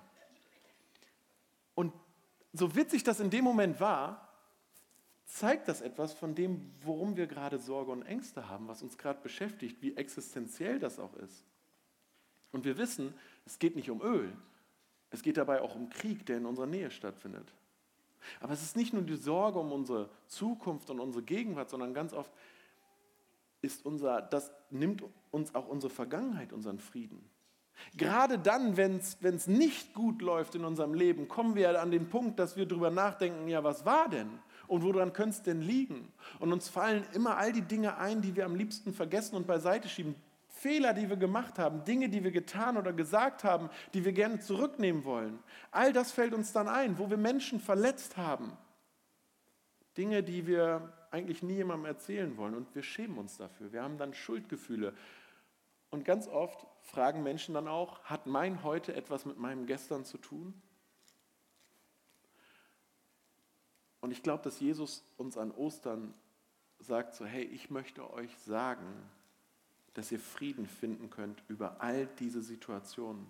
So 2.52 2.74
witzig 2.74 3.04
das 3.04 3.20
in 3.20 3.30
dem 3.30 3.44
Moment 3.44 3.80
war, 3.80 4.28
zeigt 5.24 5.68
das 5.68 5.80
etwas 5.80 6.12
von 6.12 6.34
dem, 6.34 6.72
worum 6.82 7.16
wir 7.16 7.26
gerade 7.26 7.58
Sorge 7.58 7.92
und 7.92 8.02
Ängste 8.02 8.48
haben, 8.48 8.66
was 8.66 8.82
uns 8.82 8.98
gerade 8.98 9.20
beschäftigt, 9.20 9.80
wie 9.80 9.96
existenziell 9.96 10.80
das 10.80 10.98
auch 10.98 11.14
ist. 11.14 11.44
Und 12.52 12.64
wir 12.64 12.78
wissen, 12.78 13.14
es 13.46 13.58
geht 13.58 13.76
nicht 13.76 13.90
um 13.90 14.02
Öl, 14.02 14.32
es 15.10 15.22
geht 15.22 15.36
dabei 15.36 15.62
auch 15.62 15.76
um 15.76 15.88
Krieg, 15.88 16.26
der 16.26 16.38
in 16.38 16.46
unserer 16.46 16.66
Nähe 16.66 16.90
stattfindet. 16.90 17.52
Aber 18.40 18.52
es 18.52 18.62
ist 18.62 18.76
nicht 18.76 18.92
nur 18.92 19.02
die 19.02 19.16
Sorge 19.16 19.58
um 19.58 19.72
unsere 19.72 20.10
Zukunft 20.26 20.90
und 20.90 21.00
unsere 21.00 21.22
Gegenwart, 21.22 21.70
sondern 21.70 21.94
ganz 21.94 22.12
oft 22.12 22.32
ist 23.62 23.84
unser, 23.86 24.22
das 24.22 24.52
nimmt 24.70 25.04
uns 25.30 25.54
auch 25.54 25.68
unsere 25.68 25.92
Vergangenheit, 25.92 26.52
unseren 26.52 26.78
Frieden. 26.78 27.28
Gerade 27.96 28.38
dann, 28.38 28.76
wenn 28.76 28.96
es 28.96 29.46
nicht 29.46 29.94
gut 29.94 30.22
läuft 30.22 30.54
in 30.54 30.64
unserem 30.64 30.94
Leben, 30.94 31.28
kommen 31.28 31.54
wir 31.54 31.80
an 31.80 31.90
den 31.90 32.08
Punkt, 32.08 32.38
dass 32.38 32.56
wir 32.56 32.66
darüber 32.66 32.90
nachdenken, 32.90 33.48
ja, 33.48 33.64
was 33.64 33.84
war 33.84 34.08
denn? 34.08 34.28
Und 34.66 34.84
woran 34.84 35.12
könnte 35.12 35.30
es 35.36 35.42
denn 35.42 35.60
liegen? 35.60 36.12
Und 36.38 36.52
uns 36.52 36.68
fallen 36.68 37.04
immer 37.12 37.36
all 37.36 37.52
die 37.52 37.62
Dinge 37.62 37.96
ein, 37.98 38.20
die 38.22 38.36
wir 38.36 38.46
am 38.46 38.54
liebsten 38.54 38.92
vergessen 38.92 39.34
und 39.34 39.46
beiseite 39.46 39.88
schieben. 39.88 40.14
Fehler, 40.48 40.92
die 40.92 41.08
wir 41.08 41.16
gemacht 41.16 41.58
haben, 41.58 41.84
Dinge, 41.84 42.08
die 42.08 42.22
wir 42.22 42.30
getan 42.30 42.76
oder 42.76 42.92
gesagt 42.92 43.44
haben, 43.44 43.70
die 43.94 44.04
wir 44.04 44.12
gerne 44.12 44.40
zurücknehmen 44.40 45.04
wollen. 45.04 45.38
All 45.70 45.92
das 45.92 46.12
fällt 46.12 46.34
uns 46.34 46.52
dann 46.52 46.68
ein, 46.68 46.98
wo 46.98 47.08
wir 47.08 47.16
Menschen 47.16 47.60
verletzt 47.60 48.16
haben. 48.16 48.52
Dinge, 49.96 50.22
die 50.22 50.46
wir 50.46 50.92
eigentlich 51.10 51.42
nie 51.42 51.54
jemandem 51.54 51.86
erzählen 51.86 52.36
wollen 52.36 52.54
und 52.54 52.74
wir 52.74 52.82
schämen 52.82 53.18
uns 53.18 53.38
dafür. 53.38 53.72
Wir 53.72 53.82
haben 53.82 53.98
dann 53.98 54.14
Schuldgefühle. 54.14 54.94
Und 55.90 56.04
ganz 56.04 56.28
oft 56.28 56.66
fragen 56.90 57.22
Menschen 57.22 57.54
dann 57.54 57.68
auch, 57.68 58.00
hat 58.04 58.26
mein 58.26 58.62
heute 58.64 58.94
etwas 58.94 59.24
mit 59.24 59.38
meinem 59.38 59.66
gestern 59.66 60.04
zu 60.04 60.18
tun? 60.18 60.54
Und 64.00 64.10
ich 64.10 64.22
glaube, 64.22 64.42
dass 64.42 64.60
Jesus 64.60 65.04
uns 65.16 65.36
an 65.36 65.50
Ostern 65.52 66.14
sagt 66.78 67.14
so, 67.14 67.26
hey, 67.26 67.44
ich 67.44 67.70
möchte 67.70 68.12
euch 68.12 68.36
sagen, 68.38 68.86
dass 69.94 70.10
ihr 70.10 70.20
Frieden 70.20 70.66
finden 70.66 71.10
könnt 71.10 71.42
über 71.48 71.80
all 71.80 72.06
diese 72.18 72.42
Situationen. 72.42 73.26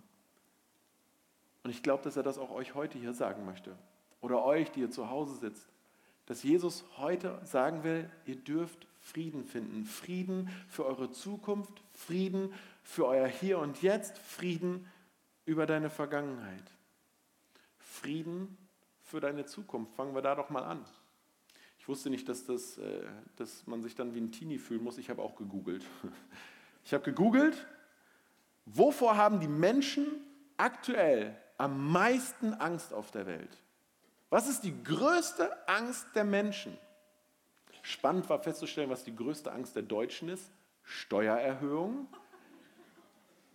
Und 1.63 1.71
ich 1.71 1.83
glaube, 1.83 2.05
dass 2.05 2.17
er 2.17 2.23
das 2.23 2.39
auch 2.39 2.51
euch 2.51 2.75
heute 2.75 2.99
hier 2.99 3.13
sagen 3.13 3.45
möchte. 3.45 3.77
Oder 4.21 4.45
euch, 4.45 4.71
die 4.71 4.81
ihr 4.81 4.91
zu 4.91 5.11
Hause 5.11 5.35
sitzt. 5.37 5.67
Dass 6.27 6.43
Jesus 6.43 6.85
heute 6.97 7.41
sagen 7.45 7.83
will, 7.83 8.09
ihr 8.25 8.37
dürft 8.37 8.87
Frieden 9.01 9.45
finden. 9.45 9.85
Frieden 9.85 10.49
für 10.69 10.87
eure 10.87 11.11
Zukunft, 11.11 11.83
Frieden 11.93 12.55
für 12.91 13.07
euer 13.07 13.29
Hier 13.29 13.61
und 13.61 13.83
Jetzt, 13.83 14.19
Frieden 14.19 14.91
über 15.45 15.65
deine 15.65 15.91
Vergangenheit. 15.91 16.73
Frieden 17.79 18.59
für 19.05 19.21
deine 19.21 19.47
Zukunft. 19.47 19.95
Fangen 19.95 20.13
wir 20.13 20.23
da 20.23 20.35
doch 20.35 20.51
mal 20.51 20.65
an. 20.65 20.85
Ich 21.79 21.87
wusste 21.87 22.11
nicht, 22.11 22.29
dass, 22.29 22.47
das, 22.47 22.79
äh, 22.79 23.05
dass 23.37 23.65
man 23.69 23.81
sich 23.81 23.95
dann 23.95 24.13
wie 24.17 24.21
ein 24.21 24.33
Teenie 24.33 24.59
fühlen 24.59 24.83
muss. 24.83 24.99
Ich 24.99 25.09
habe 25.09 25.23
auch 25.23 25.37
gegoogelt. 25.37 25.85
Ich 26.83 26.95
habe 26.95 27.05
gegoogelt, 27.05 27.67
wovor 28.65 29.19
haben 29.19 29.39
die 29.39 29.47
Menschen 29.47 30.07
aktuell 30.57 31.37
am 31.59 31.93
meisten 31.93 32.55
Angst 32.55 32.95
auf 32.95 33.11
der 33.11 33.27
Welt? 33.27 33.55
Was 34.31 34.49
ist 34.49 34.63
die 34.63 34.83
größte 34.83 35.69
Angst 35.69 36.07
der 36.15 36.25
Menschen? 36.25 36.77
Spannend 37.83 38.31
war 38.31 38.43
festzustellen, 38.43 38.89
was 38.89 39.05
die 39.05 39.15
größte 39.15 39.53
Angst 39.53 39.77
der 39.77 39.83
Deutschen 39.83 40.31
ist. 40.31 40.51
Steuererhöhung. 40.83 42.09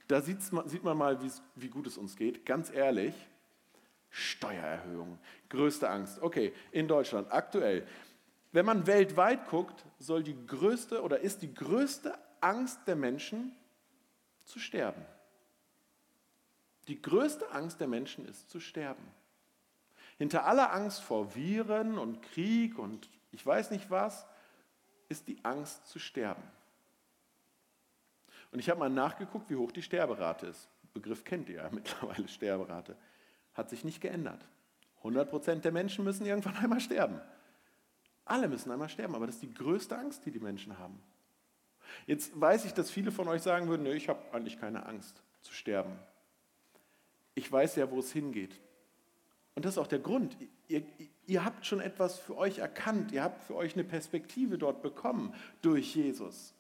Da 0.08 0.22
sieht 0.22 0.52
man 0.84 0.98
mal, 0.98 1.20
wie 1.56 1.68
gut 1.68 1.88
es 1.88 1.98
uns 1.98 2.16
geht. 2.16 2.46
Ganz 2.46 2.70
ehrlich, 2.72 3.14
Steuererhöhung. 4.10 5.20
Größte 5.50 5.90
Angst. 5.90 6.22
Okay, 6.22 6.54
in 6.72 6.88
Deutschland 6.88 7.32
aktuell. 7.32 7.88
Wenn 8.52 8.66
man 8.66 8.88
weltweit 8.88 9.50
guckt, 9.50 9.84
soll 10.00 10.24
die 10.24 10.46
größte 10.46 11.02
oder 11.02 11.20
ist 11.20 11.42
die 11.42 11.54
größte 11.54 12.18
Angst 12.40 12.80
der 12.88 12.96
Menschen 12.96 13.54
zu 14.46 14.60
sterben. 14.60 15.04
Die 16.88 17.02
größte 17.02 17.52
Angst 17.52 17.80
der 17.80 17.88
Menschen 17.88 18.28
ist 18.28 18.50
zu 18.50 18.60
sterben. 18.60 19.04
Hinter 20.18 20.46
aller 20.46 20.72
Angst 20.72 21.02
vor 21.02 21.36
Viren 21.36 21.98
und 21.98 22.22
Krieg 22.22 22.78
und 22.78 23.10
ich 23.32 23.46
weiß 23.46 23.72
nicht 23.72 23.90
was, 23.90 24.26
ist 25.10 25.28
die 25.28 25.44
Angst 25.44 25.88
zu 25.88 26.00
sterben. 26.00 26.44
Und 28.52 28.60
ich 28.60 28.70
habe 28.70 28.80
mal 28.80 28.90
nachgeguckt, 28.90 29.50
wie 29.50 29.56
hoch 29.56 29.72
die 29.72 29.82
Sterberate 29.82 30.48
ist. 30.48 30.70
Begriff 30.94 31.24
kennt 31.24 31.50
ihr 31.50 31.58
ja 31.58 31.70
mittlerweile, 31.72 32.28
Sterberate. 32.28 32.96
Hat 33.54 33.70
sich 33.70 33.84
nicht 33.84 34.02
geändert. 34.02 34.46
100% 35.04 35.62
der 35.62 35.72
Menschen 35.72 36.04
müssen 36.04 36.26
irgendwann 36.26 36.56
einmal 36.62 36.80
sterben. 36.80 37.22
Alle 38.26 38.48
müssen 38.48 38.72
einmal 38.72 38.90
sterben, 38.90 39.14
aber 39.14 39.28
das 39.28 39.36
ist 39.36 39.44
die 39.44 39.54
größte 39.54 39.96
Angst, 39.96 40.26
die 40.26 40.32
die 40.32 40.40
Menschen 40.40 40.80
haben. 40.80 41.00
Jetzt 42.08 42.40
weiß 42.40 42.66
ich, 42.66 42.74
dass 42.74 42.90
viele 42.90 43.12
von 43.12 43.28
euch 43.28 43.44
sagen 43.44 43.68
würden, 43.68 43.84
nee, 43.84 43.94
ich 43.94 44.10
habe 44.10 44.20
eigentlich 44.32 44.60
keine 44.60 44.86
Angst 44.88 45.22
zu 45.42 45.54
sterben. 45.54 46.00
Ich 47.36 47.52
weiß 47.52 47.76
ja, 47.76 47.92
wo 47.92 48.00
es 48.00 48.12
hingeht. 48.12 48.60
Und 49.54 49.66
das 49.66 49.76
ist 49.76 49.78
auch 49.78 49.88
der 49.88 50.00
Grund. 50.00 50.36
Ihr, 50.68 50.84
ihr 51.28 51.46
habt 51.46 51.66
schon 51.66 51.80
etwas 51.80 52.18
für 52.18 52.36
euch 52.38 52.58
erkannt. 52.58 53.12
Ihr 53.12 53.24
habt 53.24 53.44
für 53.44 53.56
euch 53.56 53.76
eine 53.76 53.84
Perspektive 53.84 54.58
dort 54.58 54.82
bekommen 54.82 55.36
durch 55.62 55.96
Jesus. 55.96 56.55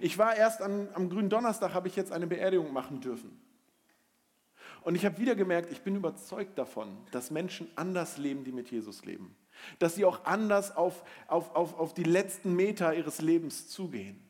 Ich 0.00 0.18
war 0.18 0.36
erst 0.36 0.62
an, 0.62 0.88
am 0.94 1.08
grünen 1.08 1.28
Donnerstag, 1.28 1.74
habe 1.74 1.88
ich 1.88 1.96
jetzt 1.96 2.12
eine 2.12 2.26
Beerdigung 2.26 2.72
machen 2.72 3.00
dürfen. 3.00 3.40
Und 4.82 4.96
ich 4.96 5.06
habe 5.06 5.18
wieder 5.18 5.34
gemerkt, 5.34 5.72
ich 5.72 5.80
bin 5.80 5.96
überzeugt 5.96 6.58
davon, 6.58 6.96
dass 7.10 7.30
Menschen 7.30 7.68
anders 7.74 8.18
leben, 8.18 8.44
die 8.44 8.52
mit 8.52 8.70
Jesus 8.70 9.04
leben. 9.04 9.34
Dass 9.78 9.94
sie 9.94 10.04
auch 10.04 10.24
anders 10.26 10.76
auf, 10.76 11.04
auf, 11.26 11.54
auf, 11.54 11.78
auf 11.78 11.94
die 11.94 12.04
letzten 12.04 12.54
Meter 12.54 12.94
ihres 12.94 13.20
Lebens 13.22 13.68
zugehen. 13.68 14.20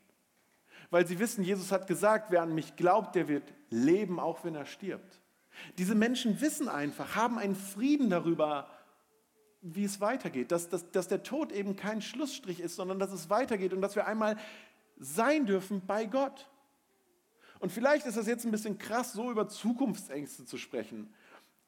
Weil 0.91 1.05
sie 1.07 1.19
wissen, 1.19 1.43
Jesus 1.43 1.71
hat 1.71 1.87
gesagt, 1.87 2.31
wer 2.31 2.41
an 2.41 2.55
mich 2.55 2.77
glaubt, 2.77 3.15
der 3.15 3.27
wird 3.27 3.53
leben, 3.69 4.19
auch 4.19 4.45
wenn 4.45 4.55
er 4.55 4.65
stirbt. 4.65 5.19
Diese 5.77 5.95
Menschen 5.95 6.39
wissen 6.39 6.69
einfach, 6.69 7.15
haben 7.15 7.37
einen 7.37 7.55
Frieden 7.55 8.09
darüber, 8.09 8.69
wie 9.61 9.83
es 9.83 9.99
weitergeht, 9.99 10.51
dass, 10.51 10.69
dass, 10.69 10.91
dass 10.91 11.07
der 11.07 11.23
Tod 11.23 11.51
eben 11.51 11.75
kein 11.75 12.01
Schlussstrich 12.01 12.59
ist, 12.59 12.75
sondern 12.75 12.99
dass 12.99 13.11
es 13.11 13.29
weitergeht 13.29 13.73
und 13.73 13.81
dass 13.81 13.95
wir 13.95 14.05
einmal 14.05 14.37
sein 14.97 15.45
dürfen 15.45 15.85
bei 15.85 16.05
Gott. 16.05 16.49
Und 17.59 17.71
vielleicht 17.71 18.05
ist 18.05 18.17
das 18.17 18.27
jetzt 18.27 18.45
ein 18.45 18.51
bisschen 18.51 18.77
krass, 18.77 19.13
so 19.13 19.31
über 19.31 19.47
Zukunftsängste 19.47 20.45
zu 20.45 20.57
sprechen. 20.57 21.13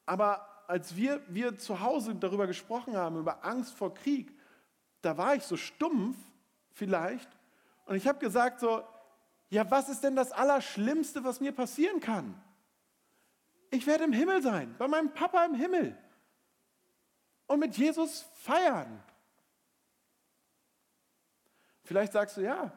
Aber 0.05 0.65
als 0.67 0.95
wir, 0.95 1.21
wir 1.27 1.57
zu 1.57 1.79
Hause 1.79 2.15
darüber 2.15 2.47
gesprochen 2.47 2.95
haben, 2.95 3.17
über 3.17 3.45
Angst 3.45 3.73
vor 3.73 3.93
Krieg, 3.93 4.37
da 5.01 5.17
war 5.17 5.35
ich 5.35 5.43
so 5.43 5.57
stumpf 5.57 6.17
vielleicht 6.71 7.29
und 7.85 7.95
ich 7.95 8.07
habe 8.07 8.19
gesagt 8.19 8.59
so, 8.59 8.83
ja, 9.49 9.69
was 9.71 9.87
ist 9.87 10.03
denn 10.03 10.15
das 10.15 10.31
Allerschlimmste, 10.31 11.23
was 11.23 11.39
mir 11.39 11.53
passieren 11.53 12.01
kann? 12.01 12.41
ich 13.69 13.85
werde 13.85 14.03
im 14.05 14.13
Himmel 14.13 14.41
sein, 14.41 14.75
bei 14.77 14.87
meinem 14.87 15.13
Papa 15.13 15.45
im 15.45 15.55
Himmel 15.55 15.97
und 17.47 17.59
mit 17.59 17.77
Jesus 17.77 18.25
feiern. 18.35 19.03
Vielleicht 21.83 22.13
sagst 22.13 22.37
du, 22.37 22.41
ja, 22.41 22.71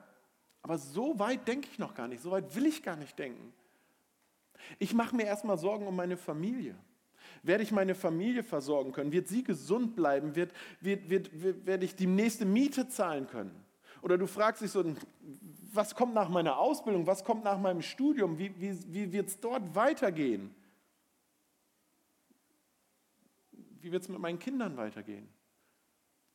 aber 0.62 0.78
so 0.78 1.18
weit 1.18 1.46
denke 1.48 1.68
ich 1.70 1.78
noch 1.78 1.94
gar 1.94 2.08
nicht, 2.08 2.22
so 2.22 2.30
weit 2.30 2.54
will 2.54 2.66
ich 2.66 2.82
gar 2.82 2.96
nicht 2.96 3.18
denken. 3.18 3.52
Ich 4.78 4.94
mache 4.94 5.16
mir 5.16 5.24
erstmal 5.24 5.58
Sorgen 5.58 5.86
um 5.86 5.96
meine 5.96 6.16
Familie. 6.16 6.76
Werde 7.42 7.62
ich 7.62 7.72
meine 7.72 7.94
Familie 7.94 8.42
versorgen 8.42 8.92
können? 8.92 9.12
Wird 9.12 9.28
sie 9.28 9.42
gesund 9.42 9.96
bleiben? 9.96 10.36
Wird, 10.36 10.52
wird, 10.80 11.08
wird, 11.08 11.42
wird, 11.42 11.66
werde 11.66 11.84
ich 11.86 11.94
die 11.94 12.06
nächste 12.06 12.44
Miete 12.44 12.88
zahlen 12.88 13.26
können? 13.26 13.64
Oder 14.02 14.18
du 14.18 14.26
fragst 14.26 14.62
dich 14.62 14.70
so, 14.70 14.84
was 15.72 15.94
kommt 15.94 16.14
nach 16.14 16.28
meiner 16.28 16.58
Ausbildung? 16.58 17.06
Was 17.06 17.24
kommt 17.24 17.44
nach 17.44 17.58
meinem 17.58 17.80
Studium? 17.80 18.38
Wie, 18.38 18.52
wie, 18.60 18.78
wie 18.92 19.12
wird 19.12 19.28
es 19.28 19.40
dort 19.40 19.74
weitergehen? 19.74 20.54
wie 23.80 23.92
wird 23.92 24.02
es 24.02 24.08
mit 24.08 24.18
meinen 24.18 24.38
Kindern 24.38 24.76
weitergehen? 24.76 25.28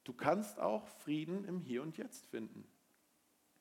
Du 0.04 0.14
kannst 0.14 0.60
auch 0.60 0.88
Frieden 0.88 1.46
im 1.46 1.60
Hier 1.60 1.82
und 1.82 1.98
Jetzt 1.98 2.26
finden. 2.28 2.66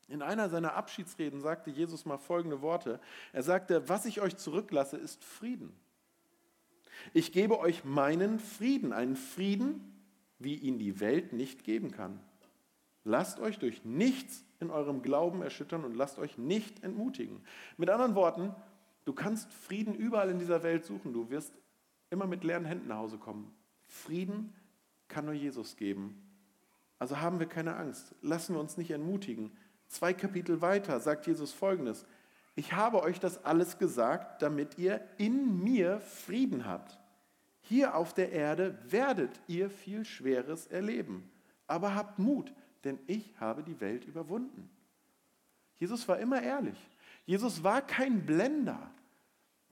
In 0.08 0.22
einer 0.22 0.48
seiner 0.48 0.74
Abschiedsreden 0.74 1.40
sagte 1.40 1.70
Jesus 1.70 2.04
mal 2.04 2.18
folgende 2.18 2.60
Worte. 2.62 3.00
Er 3.32 3.42
sagte, 3.42 3.88
was 3.88 4.04
ich 4.04 4.20
euch 4.20 4.36
zurücklasse, 4.36 4.96
ist 4.96 5.24
Frieden. 5.24 5.74
Ich 7.12 7.32
gebe 7.32 7.58
euch 7.58 7.84
meinen 7.84 8.38
Frieden, 8.38 8.92
einen 8.92 9.16
Frieden, 9.16 9.92
wie 10.38 10.54
ihn 10.54 10.78
die 10.78 11.00
Welt 11.00 11.32
nicht 11.32 11.64
geben 11.64 11.90
kann. 11.90 12.20
Lasst 13.04 13.38
euch 13.38 13.58
durch 13.58 13.84
nichts 13.84 14.44
in 14.60 14.70
eurem 14.70 15.02
Glauben 15.02 15.42
erschüttern 15.42 15.84
und 15.84 15.94
lasst 15.94 16.18
euch 16.18 16.38
nicht 16.38 16.82
entmutigen. 16.82 17.42
Mit 17.76 17.90
anderen 17.90 18.14
Worten, 18.14 18.54
du 19.04 19.12
kannst 19.12 19.52
Frieden 19.52 19.94
überall 19.94 20.30
in 20.30 20.38
dieser 20.38 20.62
Welt 20.62 20.84
suchen. 20.84 21.12
Du 21.12 21.28
wirst 21.30 21.52
immer 22.10 22.26
mit 22.26 22.44
leeren 22.44 22.64
Händen 22.64 22.88
nach 22.88 22.98
Hause 22.98 23.18
kommen. 23.18 23.54
Frieden 23.86 24.54
kann 25.08 25.26
nur 25.26 25.34
Jesus 25.34 25.76
geben. 25.76 26.20
Also 26.98 27.20
haben 27.20 27.40
wir 27.40 27.46
keine 27.46 27.76
Angst. 27.76 28.14
Lassen 28.22 28.54
wir 28.54 28.60
uns 28.60 28.76
nicht 28.78 28.90
entmutigen. 28.90 29.50
Zwei 29.94 30.12
Kapitel 30.12 30.60
weiter 30.60 30.98
sagt 30.98 31.28
Jesus 31.28 31.52
folgendes. 31.52 32.04
Ich 32.56 32.72
habe 32.72 33.00
euch 33.00 33.20
das 33.20 33.44
alles 33.44 33.78
gesagt, 33.78 34.42
damit 34.42 34.76
ihr 34.76 35.00
in 35.18 35.62
mir 35.62 36.00
Frieden 36.00 36.66
habt. 36.66 36.98
Hier 37.60 37.94
auf 37.94 38.12
der 38.12 38.32
Erde 38.32 38.76
werdet 38.88 39.40
ihr 39.46 39.70
viel 39.70 40.04
Schweres 40.04 40.66
erleben. 40.66 41.30
Aber 41.68 41.94
habt 41.94 42.18
Mut, 42.18 42.52
denn 42.82 42.98
ich 43.06 43.36
habe 43.38 43.62
die 43.62 43.80
Welt 43.80 44.04
überwunden. 44.04 44.68
Jesus 45.76 46.08
war 46.08 46.18
immer 46.18 46.42
ehrlich. 46.42 46.90
Jesus 47.24 47.62
war 47.62 47.80
kein 47.80 48.26
Blender 48.26 48.90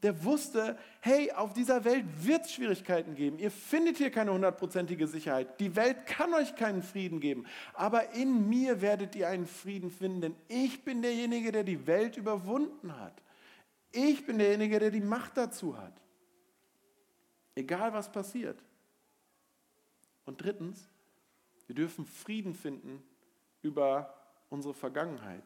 der 0.02 0.24
wusste, 0.24 0.76
hey, 1.00 1.30
auf 1.30 1.52
dieser 1.52 1.84
Welt 1.84 2.04
wird 2.16 2.44
es 2.44 2.52
Schwierigkeiten 2.52 3.14
geben. 3.14 3.38
Ihr 3.38 3.52
findet 3.52 3.98
hier 3.98 4.10
keine 4.10 4.32
hundertprozentige 4.32 5.06
Sicherheit. 5.06 5.60
Die 5.60 5.76
Welt 5.76 6.06
kann 6.06 6.34
euch 6.34 6.56
keinen 6.56 6.82
Frieden 6.82 7.20
geben. 7.20 7.46
Aber 7.74 8.10
in 8.10 8.48
mir 8.48 8.80
werdet 8.80 9.14
ihr 9.14 9.28
einen 9.28 9.46
Frieden 9.46 9.90
finden, 9.90 10.20
denn 10.20 10.36
ich 10.48 10.84
bin 10.84 11.02
derjenige, 11.02 11.52
der 11.52 11.62
die 11.62 11.86
Welt 11.86 12.16
überwunden 12.16 12.98
hat. 12.98 13.22
Ich 13.92 14.26
bin 14.26 14.38
derjenige, 14.38 14.80
der 14.80 14.90
die 14.90 15.00
Macht 15.00 15.36
dazu 15.36 15.78
hat. 15.78 15.92
Egal 17.54 17.92
was 17.92 18.10
passiert. 18.10 18.58
Und 20.24 20.42
drittens, 20.42 20.88
wir 21.68 21.76
dürfen 21.76 22.06
Frieden 22.06 22.54
finden 22.54 23.04
über 23.60 24.12
unsere 24.50 24.74
Vergangenheit. 24.74 25.44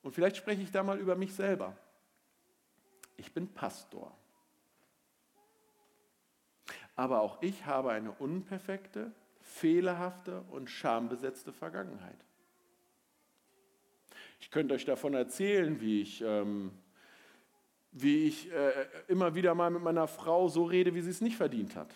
Und 0.00 0.14
vielleicht 0.14 0.36
spreche 0.36 0.62
ich 0.62 0.70
da 0.70 0.82
mal 0.82 0.98
über 0.98 1.16
mich 1.16 1.34
selber 1.34 1.76
ich 3.22 3.32
bin 3.32 3.46
Pastor. 3.46 4.12
Aber 6.96 7.20
auch 7.20 7.40
ich 7.40 7.64
habe 7.66 7.92
eine 7.92 8.10
unperfekte, 8.10 9.12
fehlerhafte 9.40 10.42
und 10.50 10.68
schambesetzte 10.68 11.52
Vergangenheit. 11.52 12.18
Ich 14.40 14.50
könnte 14.50 14.74
euch 14.74 14.84
davon 14.84 15.14
erzählen, 15.14 15.80
wie 15.80 16.02
ich, 16.02 16.20
ähm, 16.20 16.72
wie 17.92 18.26
ich 18.26 18.50
äh, 18.50 18.86
immer 19.06 19.36
wieder 19.36 19.54
mal 19.54 19.70
mit 19.70 19.82
meiner 19.82 20.08
Frau 20.08 20.48
so 20.48 20.64
rede, 20.64 20.94
wie 20.94 21.00
sie 21.00 21.10
es 21.10 21.20
nicht 21.20 21.36
verdient 21.36 21.76
hat. 21.76 21.94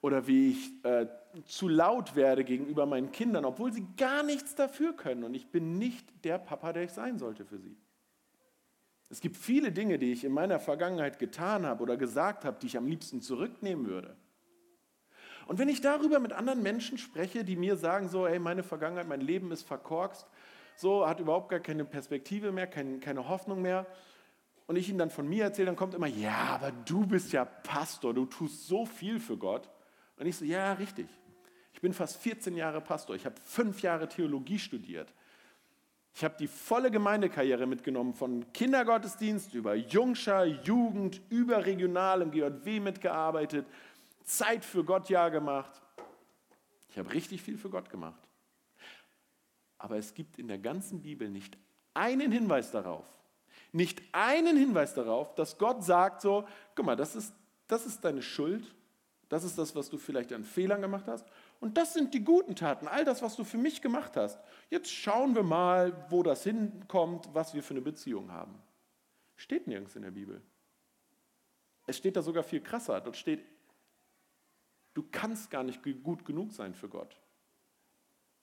Oder 0.00 0.28
wie 0.28 0.52
ich 0.52 0.84
äh, 0.84 1.08
zu 1.46 1.66
laut 1.66 2.14
werde 2.14 2.44
gegenüber 2.44 2.86
meinen 2.86 3.10
Kindern, 3.10 3.44
obwohl 3.44 3.72
sie 3.72 3.88
gar 3.96 4.22
nichts 4.22 4.54
dafür 4.54 4.94
können. 4.94 5.24
Und 5.24 5.34
ich 5.34 5.50
bin 5.50 5.78
nicht 5.78 6.24
der 6.24 6.38
Papa, 6.38 6.72
der 6.72 6.84
ich 6.84 6.92
sein 6.92 7.18
sollte 7.18 7.44
für 7.44 7.58
sie. 7.58 7.76
Es 9.10 9.20
gibt 9.20 9.36
viele 9.36 9.72
Dinge, 9.72 9.98
die 9.98 10.12
ich 10.12 10.24
in 10.24 10.32
meiner 10.32 10.60
Vergangenheit 10.60 11.18
getan 11.18 11.64
habe 11.64 11.82
oder 11.82 11.96
gesagt 11.96 12.44
habe, 12.44 12.58
die 12.60 12.66
ich 12.66 12.76
am 12.76 12.86
liebsten 12.86 13.22
zurücknehmen 13.22 13.86
würde. 13.86 14.16
Und 15.46 15.58
wenn 15.58 15.70
ich 15.70 15.80
darüber 15.80 16.18
mit 16.18 16.34
anderen 16.34 16.62
Menschen 16.62 16.98
spreche, 16.98 17.42
die 17.42 17.56
mir 17.56 17.76
sagen, 17.76 18.08
so, 18.08 18.28
hey, 18.28 18.38
meine 18.38 18.62
Vergangenheit, 18.62 19.08
mein 19.08 19.22
Leben 19.22 19.50
ist 19.50 19.62
verkorkst, 19.62 20.26
so, 20.76 21.08
hat 21.08 21.20
überhaupt 21.20 21.48
gar 21.48 21.60
keine 21.60 21.84
Perspektive 21.84 22.52
mehr, 22.52 22.66
keine, 22.66 22.98
keine 22.98 23.28
Hoffnung 23.28 23.62
mehr, 23.62 23.86
und 24.68 24.76
ich 24.76 24.90
ihnen 24.90 24.98
dann 24.98 25.10
von 25.10 25.26
mir 25.26 25.44
erzähle, 25.44 25.66
dann 25.66 25.76
kommt 25.76 25.94
immer, 25.94 26.06
ja, 26.06 26.36
aber 26.50 26.70
du 26.70 27.06
bist 27.06 27.32
ja 27.32 27.46
Pastor, 27.46 28.12
du 28.12 28.26
tust 28.26 28.66
so 28.66 28.84
viel 28.84 29.18
für 29.18 29.38
Gott. 29.38 29.70
Und 30.18 30.26
ich 30.26 30.36
so, 30.36 30.44
ja, 30.44 30.74
richtig. 30.74 31.08
Ich 31.72 31.80
bin 31.80 31.94
fast 31.94 32.18
14 32.18 32.54
Jahre 32.54 32.82
Pastor. 32.82 33.16
Ich 33.16 33.24
habe 33.24 33.36
fünf 33.42 33.80
Jahre 33.80 34.08
Theologie 34.08 34.58
studiert. 34.58 35.14
Ich 36.14 36.24
habe 36.24 36.34
die 36.38 36.48
volle 36.48 36.90
Gemeindekarriere 36.90 37.66
mitgenommen, 37.66 38.12
von 38.12 38.52
Kindergottesdienst 38.52 39.54
über 39.54 39.74
Jungschar, 39.74 40.46
Jugend, 40.46 41.20
überregional 41.30 42.22
im 42.22 42.30
GJW 42.30 42.80
mitgearbeitet, 42.80 43.66
Zeit 44.24 44.64
für 44.64 44.84
Gott 44.84 45.08
ja 45.08 45.28
gemacht. 45.28 45.80
Ich 46.90 46.98
habe 46.98 47.12
richtig 47.12 47.42
viel 47.42 47.56
für 47.56 47.70
Gott 47.70 47.88
gemacht. 47.88 48.20
Aber 49.78 49.96
es 49.96 50.12
gibt 50.14 50.38
in 50.38 50.48
der 50.48 50.58
ganzen 50.58 51.02
Bibel 51.02 51.30
nicht 51.30 51.56
einen 51.94 52.32
Hinweis 52.32 52.72
darauf, 52.72 53.06
nicht 53.72 54.02
einen 54.12 54.56
Hinweis 54.56 54.94
darauf, 54.94 55.34
dass 55.34 55.56
Gott 55.56 55.84
sagt 55.84 56.20
so, 56.20 56.46
guck 56.74 56.86
mal, 56.86 56.96
das 56.96 57.14
ist, 57.14 57.32
das 57.68 57.86
ist 57.86 58.04
deine 58.04 58.22
Schuld, 58.22 58.74
das 59.28 59.44
ist 59.44 59.56
das, 59.56 59.76
was 59.76 59.88
du 59.88 59.98
vielleicht 59.98 60.32
an 60.32 60.42
Fehlern 60.42 60.80
gemacht 60.80 61.06
hast 61.06 61.26
und 61.60 61.76
das 61.76 61.92
sind 61.92 62.14
die 62.14 62.24
guten 62.24 62.54
Taten, 62.54 62.86
all 62.86 63.04
das, 63.04 63.20
was 63.22 63.34
du 63.34 63.44
für 63.44 63.58
mich 63.58 63.82
gemacht 63.82 64.16
hast. 64.16 64.38
Jetzt 64.70 64.90
schauen 64.90 65.34
wir 65.34 65.42
mal, 65.42 66.06
wo 66.08 66.22
das 66.22 66.44
hinkommt, 66.44 67.28
was 67.32 67.52
wir 67.52 67.62
für 67.62 67.74
eine 67.74 67.80
Beziehung 67.80 68.30
haben. 68.30 68.54
Steht 69.36 69.66
nirgends 69.66 69.96
in 69.96 70.02
der 70.02 70.10
Bibel. 70.12 70.40
Es 71.86 71.96
steht 71.96 72.16
da 72.16 72.22
sogar 72.22 72.44
viel 72.44 72.60
krasser. 72.60 73.00
Dort 73.00 73.16
steht, 73.16 73.44
du 74.94 75.04
kannst 75.10 75.50
gar 75.50 75.64
nicht 75.64 75.82
gut 76.02 76.24
genug 76.24 76.52
sein 76.52 76.74
für 76.74 76.88
Gott. 76.88 77.16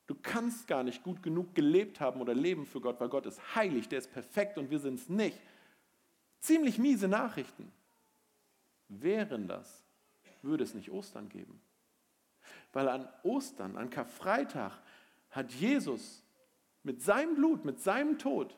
Du 0.08 0.15
kannst 0.15 0.67
gar 0.67 0.84
nicht 0.84 1.01
gut 1.01 1.23
genug 1.23 1.56
gelebt 1.56 1.99
haben 1.99 2.21
oder 2.21 2.34
leben 2.34 2.65
für 2.65 2.82
Gott, 2.82 2.99
weil 2.99 3.10
Gott 3.10 3.25
ist 3.25 3.56
heilig, 3.56 3.88
der 3.88 3.99
ist 3.99 4.12
perfekt 4.12 4.58
und 4.58 4.69
wir 4.69 4.80
sind 4.80 4.99
es 4.99 5.10
nicht. 5.10 5.39
Ziemlich 6.39 6.78
miese 6.78 7.08
Nachrichten. 7.08 7.71
Wären 8.88 9.47
das, 9.47 9.84
würde 10.43 10.63
es 10.63 10.75
nicht 10.75 10.91
Ostern 10.91 11.30
geben. 11.30 11.60
Weil 12.75 12.89
an 12.89 13.07
Ostern, 13.23 13.77
an 13.77 13.89
Karfreitag, 13.89 14.73
hat 15.29 15.49
Jesus 15.53 16.21
mit 16.83 17.01
seinem 17.01 17.35
Blut, 17.35 17.63
mit 17.63 17.79
seinem 17.79 18.19
Tod 18.19 18.53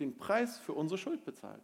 den 0.00 0.16
Preis 0.16 0.56
für 0.56 0.72
unsere 0.72 0.96
Schuld 0.96 1.26
bezahlt. 1.26 1.60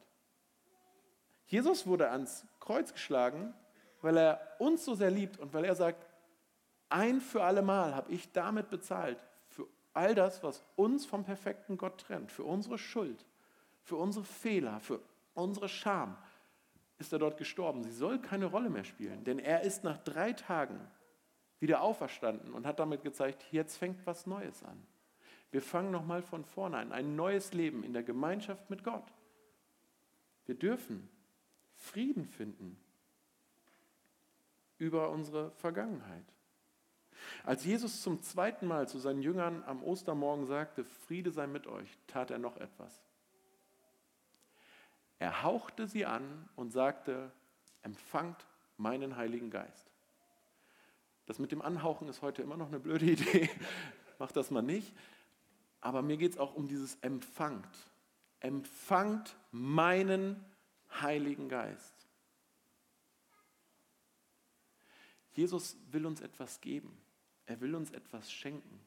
Jesus 1.46 1.86
wurde 1.86 2.10
ans 2.10 2.46
Kreuz 2.60 2.92
geschlagen, 2.92 3.54
weil 4.02 4.18
er 4.18 4.56
uns 4.58 4.84
so 4.84 4.94
sehr 4.94 5.10
liebt 5.10 5.38
und 5.38 5.54
weil 5.54 5.64
er 5.64 5.74
sagt, 5.74 6.06
ein 6.90 7.22
für 7.22 7.44
alle 7.44 7.62
Mal 7.62 7.94
habe 7.94 8.12
ich 8.12 8.30
damit 8.30 8.68
bezahlt 8.68 9.16
für 9.48 9.66
all 9.94 10.14
das, 10.14 10.42
was 10.42 10.62
uns 10.76 11.06
vom 11.06 11.24
perfekten 11.24 11.78
Gott 11.78 11.98
trennt, 11.98 12.30
für 12.30 12.44
unsere 12.44 12.76
Schuld, 12.76 13.24
für 13.84 13.96
unsere 13.96 14.26
Fehler, 14.26 14.80
für 14.80 15.00
unsere 15.32 15.70
Scham, 15.70 16.18
ist 16.98 17.14
er 17.14 17.18
dort 17.18 17.38
gestorben. 17.38 17.82
Sie 17.84 17.90
soll 17.90 18.18
keine 18.18 18.44
Rolle 18.44 18.68
mehr 18.68 18.84
spielen, 18.84 19.24
denn 19.24 19.38
er 19.38 19.62
ist 19.62 19.82
nach 19.82 19.96
drei 19.96 20.34
Tagen 20.34 20.78
wieder 21.60 21.82
auferstanden 21.82 22.52
und 22.52 22.66
hat 22.66 22.78
damit 22.78 23.02
gezeigt, 23.02 23.44
jetzt 23.52 23.76
fängt 23.76 24.04
was 24.06 24.26
Neues 24.26 24.62
an. 24.64 24.82
Wir 25.50 25.62
fangen 25.62 25.90
nochmal 25.90 26.22
von 26.22 26.44
vorne 26.44 26.78
an, 26.78 26.92
ein 26.92 27.16
neues 27.16 27.52
Leben 27.52 27.84
in 27.84 27.92
der 27.92 28.02
Gemeinschaft 28.02 28.70
mit 28.70 28.82
Gott. 28.82 29.04
Wir 30.46 30.54
dürfen 30.54 31.08
Frieden 31.76 32.24
finden 32.24 32.78
über 34.78 35.10
unsere 35.10 35.50
Vergangenheit. 35.52 36.24
Als 37.44 37.64
Jesus 37.64 38.02
zum 38.02 38.22
zweiten 38.22 38.66
Mal 38.66 38.88
zu 38.88 38.98
seinen 38.98 39.22
Jüngern 39.22 39.62
am 39.64 39.82
Ostermorgen 39.82 40.46
sagte, 40.46 40.84
Friede 40.84 41.30
sei 41.30 41.46
mit 41.46 41.66
euch, 41.66 41.98
tat 42.06 42.30
er 42.30 42.38
noch 42.38 42.56
etwas. 42.56 43.02
Er 45.18 45.42
hauchte 45.42 45.86
sie 45.86 46.06
an 46.06 46.48
und 46.56 46.70
sagte, 46.70 47.30
empfangt 47.82 48.46
meinen 48.78 49.16
Heiligen 49.16 49.50
Geist. 49.50 49.89
Das 51.30 51.38
mit 51.38 51.52
dem 51.52 51.62
Anhauchen 51.62 52.08
ist 52.08 52.22
heute 52.22 52.42
immer 52.42 52.56
noch 52.56 52.66
eine 52.66 52.80
blöde 52.80 53.04
Idee. 53.12 53.48
Macht 54.18 54.34
das 54.34 54.50
mal 54.50 54.62
nicht. 54.62 54.92
Aber 55.80 56.02
mir 56.02 56.16
geht 56.16 56.32
es 56.32 56.38
auch 56.38 56.56
um 56.56 56.66
dieses 56.66 56.96
Empfangt. 57.02 57.68
Empfangt 58.40 59.36
meinen 59.52 60.44
Heiligen 61.00 61.48
Geist. 61.48 61.94
Jesus 65.34 65.76
will 65.92 66.04
uns 66.04 66.20
etwas 66.20 66.60
geben. 66.60 67.00
Er 67.46 67.60
will 67.60 67.76
uns 67.76 67.92
etwas 67.92 68.32
schenken. 68.32 68.80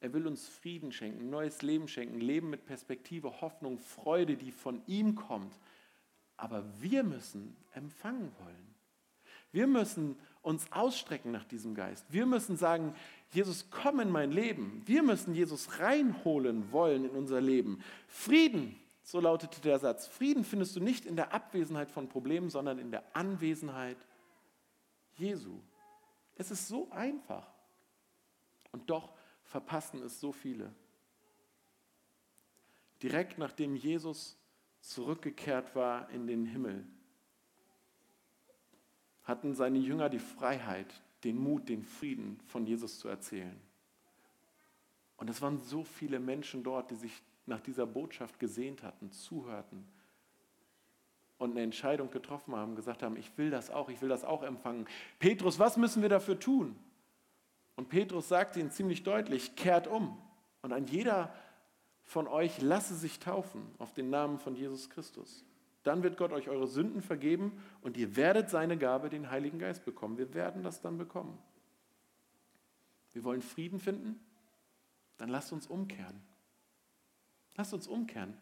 Er 0.00 0.12
will 0.12 0.26
uns 0.26 0.48
Frieden 0.48 0.90
schenken, 0.90 1.30
neues 1.30 1.62
Leben 1.62 1.86
schenken, 1.86 2.20
Leben 2.20 2.50
mit 2.50 2.66
Perspektive, 2.66 3.42
Hoffnung, 3.42 3.78
Freude, 3.78 4.36
die 4.36 4.50
von 4.50 4.82
ihm 4.88 5.14
kommt. 5.14 5.56
Aber 6.36 6.64
wir 6.80 7.04
müssen 7.04 7.56
empfangen 7.74 8.32
wollen. 8.40 8.74
Wir 9.52 9.68
müssen 9.68 10.16
uns 10.42 10.70
ausstrecken 10.72 11.32
nach 11.32 11.44
diesem 11.44 11.74
Geist. 11.74 12.04
Wir 12.08 12.26
müssen 12.26 12.56
sagen, 12.56 12.94
Jesus, 13.32 13.66
komm 13.70 14.00
in 14.00 14.10
mein 14.10 14.32
Leben. 14.32 14.82
Wir 14.86 15.02
müssen 15.02 15.34
Jesus 15.34 15.78
reinholen 15.78 16.72
wollen 16.72 17.04
in 17.04 17.10
unser 17.10 17.40
Leben. 17.40 17.82
Frieden, 18.08 18.76
so 19.02 19.20
lautete 19.20 19.60
der 19.60 19.78
Satz. 19.78 20.06
Frieden 20.06 20.44
findest 20.44 20.76
du 20.76 20.80
nicht 20.80 21.04
in 21.04 21.16
der 21.16 21.34
Abwesenheit 21.34 21.90
von 21.90 22.08
Problemen, 22.08 22.50
sondern 22.50 22.78
in 22.78 22.90
der 22.90 23.04
Anwesenheit 23.14 23.98
Jesu. 25.16 25.60
Es 26.36 26.50
ist 26.50 26.68
so 26.68 26.90
einfach. 26.90 27.46
Und 28.72 28.88
doch 28.88 29.12
verpassen 29.44 30.02
es 30.02 30.20
so 30.20 30.32
viele. 30.32 30.72
Direkt 33.02 33.38
nachdem 33.38 33.76
Jesus 33.76 34.36
zurückgekehrt 34.80 35.74
war 35.74 36.08
in 36.10 36.26
den 36.26 36.46
Himmel, 36.46 36.86
hatten 39.30 39.54
seine 39.54 39.78
Jünger 39.78 40.10
die 40.10 40.18
Freiheit, 40.18 40.92
den 41.24 41.38
Mut, 41.38 41.68
den 41.68 41.82
Frieden 41.82 42.38
von 42.46 42.66
Jesus 42.66 42.98
zu 42.98 43.08
erzählen. 43.08 43.58
Und 45.16 45.30
es 45.30 45.40
waren 45.40 45.58
so 45.58 45.84
viele 45.84 46.18
Menschen 46.18 46.62
dort, 46.62 46.90
die 46.90 46.96
sich 46.96 47.22
nach 47.46 47.60
dieser 47.60 47.86
Botschaft 47.86 48.38
gesehnt 48.38 48.82
hatten, 48.82 49.10
zuhörten 49.12 49.86
und 51.38 51.52
eine 51.52 51.62
Entscheidung 51.62 52.10
getroffen 52.10 52.54
haben, 52.54 52.76
gesagt 52.76 53.02
haben, 53.02 53.16
ich 53.16 53.36
will 53.38 53.50
das 53.50 53.70
auch, 53.70 53.88
ich 53.88 54.02
will 54.02 54.08
das 54.08 54.24
auch 54.24 54.42
empfangen. 54.42 54.86
Petrus, 55.18 55.58
was 55.58 55.76
müssen 55.76 56.02
wir 56.02 56.10
dafür 56.10 56.38
tun? 56.38 56.76
Und 57.76 57.88
Petrus 57.88 58.28
sagte 58.28 58.60
ihnen 58.60 58.70
ziemlich 58.70 59.02
deutlich, 59.04 59.56
kehrt 59.56 59.86
um 59.86 60.18
und 60.60 60.72
ein 60.72 60.86
jeder 60.86 61.32
von 62.04 62.26
euch 62.28 62.60
lasse 62.60 62.94
sich 62.94 63.20
taufen 63.20 63.62
auf 63.78 63.94
den 63.94 64.10
Namen 64.10 64.38
von 64.38 64.54
Jesus 64.54 64.90
Christus. 64.90 65.44
Dann 65.82 66.02
wird 66.02 66.16
Gott 66.18 66.32
euch 66.32 66.48
eure 66.48 66.66
Sünden 66.66 67.00
vergeben 67.00 67.62
und 67.80 67.96
ihr 67.96 68.16
werdet 68.16 68.50
seine 68.50 68.76
Gabe, 68.76 69.08
den 69.08 69.30
Heiligen 69.30 69.58
Geist, 69.58 69.84
bekommen. 69.84 70.18
Wir 70.18 70.34
werden 70.34 70.62
das 70.62 70.80
dann 70.80 70.98
bekommen. 70.98 71.38
Wir 73.12 73.24
wollen 73.24 73.42
Frieden 73.42 73.80
finden? 73.80 74.20
Dann 75.16 75.28
lasst 75.28 75.52
uns 75.52 75.66
umkehren. 75.66 76.22
Lasst 77.56 77.74
uns 77.74 77.86
umkehren. 77.86 78.36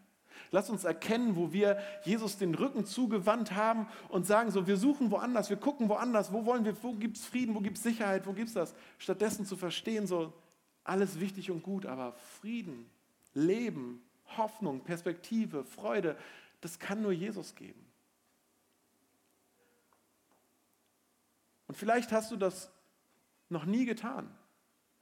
Lass 0.51 0.71
uns 0.71 0.85
erkennen, 0.85 1.37
wo 1.37 1.53
wir 1.53 1.79
Jesus 2.05 2.39
den 2.39 2.55
Rücken 2.55 2.85
zugewandt 2.85 3.55
haben 3.55 3.89
und 4.09 4.27
sagen 4.27 4.51
so, 4.51 4.67
wir 4.67 4.77
suchen 4.77 5.11
woanders, 5.11 5.51
wir 5.51 5.57
gucken 5.57 5.89
woanders, 5.89 6.33
wo 6.33 6.45
wollen 6.45 6.65
wir, 6.65 6.81
wo 6.83 6.93
gibt 6.93 7.17
es 7.17 7.27
Frieden, 7.27 7.55
wo 7.55 7.61
gibt 7.61 7.77
es 7.77 7.83
Sicherheit, 7.83 8.27
wo 8.27 8.33
gibt 8.33 8.49
es 8.49 8.55
das? 8.55 8.75
Stattdessen 8.99 9.47
zu 9.47 9.57
verstehen, 9.57 10.07
so 10.07 10.33
alles 10.85 11.21
wichtig 11.21 11.51
und 11.51 11.63
gut, 11.63 11.87
aber 11.87 12.13
Frieden, 12.41 12.89
Leben, 13.35 14.03
Hoffnung, 14.37 14.81
Perspektive, 14.81 15.65
Freude, 15.65 16.17
das 16.61 16.79
kann 16.79 17.03
nur 17.03 17.13
Jesus 17.13 17.55
geben. 17.55 17.85
Und 21.67 21.77
vielleicht 21.77 22.13
hast 22.13 22.31
du 22.31 22.37
das 22.37 22.71
noch 23.49 23.65
nie 23.65 23.85
getan. 23.85 24.29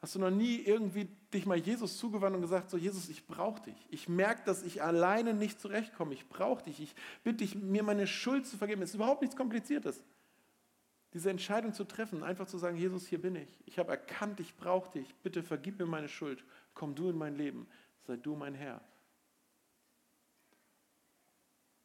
Hast 0.02 0.14
du 0.14 0.18
noch 0.18 0.30
nie 0.30 0.56
irgendwie 0.56 1.08
dich 1.32 1.46
mal 1.46 1.56
Jesus 1.56 1.96
zugewandt 1.96 2.36
und 2.36 2.42
gesagt, 2.42 2.70
so 2.70 2.76
Jesus, 2.76 3.08
ich 3.08 3.26
brauche 3.26 3.62
dich. 3.62 3.86
Ich 3.90 4.08
merke, 4.08 4.42
dass 4.44 4.62
ich 4.62 4.82
alleine 4.82 5.32
nicht 5.32 5.60
zurechtkomme. 5.60 6.12
Ich 6.12 6.28
brauche 6.28 6.62
dich. 6.64 6.80
Ich 6.80 6.94
bitte 7.24 7.38
dich, 7.38 7.54
mir 7.54 7.82
meine 7.82 8.06
Schuld 8.06 8.46
zu 8.46 8.56
vergeben. 8.56 8.82
Es 8.82 8.90
ist 8.90 8.96
überhaupt 8.96 9.22
nichts 9.22 9.36
Kompliziertes. 9.36 10.02
Diese 11.14 11.30
Entscheidung 11.30 11.72
zu 11.72 11.84
treffen, 11.84 12.22
einfach 12.22 12.46
zu 12.46 12.58
sagen, 12.58 12.76
Jesus, 12.76 13.06
hier 13.06 13.20
bin 13.20 13.36
ich. 13.36 13.48
Ich 13.64 13.78
habe 13.78 13.90
erkannt, 13.90 14.38
ich 14.38 14.54
brauche 14.56 14.90
dich. 14.92 15.14
Bitte 15.22 15.42
vergib 15.42 15.78
mir 15.78 15.86
meine 15.86 16.08
Schuld. 16.08 16.44
Komm 16.74 16.94
du 16.94 17.08
in 17.08 17.16
mein 17.16 17.36
Leben. 17.36 17.66
Sei 18.06 18.16
du 18.16 18.36
mein 18.36 18.54
Herr. 18.54 18.82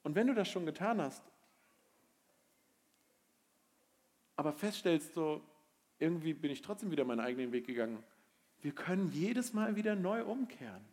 Und 0.04 0.16
wenn 0.16 0.28
du 0.28 0.34
das 0.34 0.50
schon 0.50 0.66
getan 0.66 1.02
hast, 1.02 1.24
aber 4.36 4.54
feststellst, 4.54 5.14
so 5.14 5.42
irgendwie 6.00 6.34
bin 6.34 6.52
ich 6.52 6.62
trotzdem 6.62 6.92
wieder 6.92 7.06
meinen 7.06 7.20
eigenen 7.20 7.52
Weg 7.52 7.68
gegangen, 7.68 8.04
wir 8.62 8.74
können 8.74 9.12
jedes 9.12 9.54
Mal 9.54 9.76
wieder 9.76 9.96
neu 9.96 10.24
umkehren. 10.24 10.84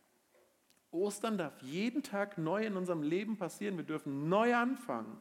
Ostern 0.90 1.36
darf 1.36 1.60
jeden 1.62 2.02
Tag 2.02 2.38
neu 2.38 2.64
in 2.64 2.76
unserem 2.76 3.02
Leben 3.02 3.36
passieren. 3.36 3.76
Wir 3.76 3.84
dürfen 3.84 4.28
neu 4.28 4.54
anfangen. 4.54 5.18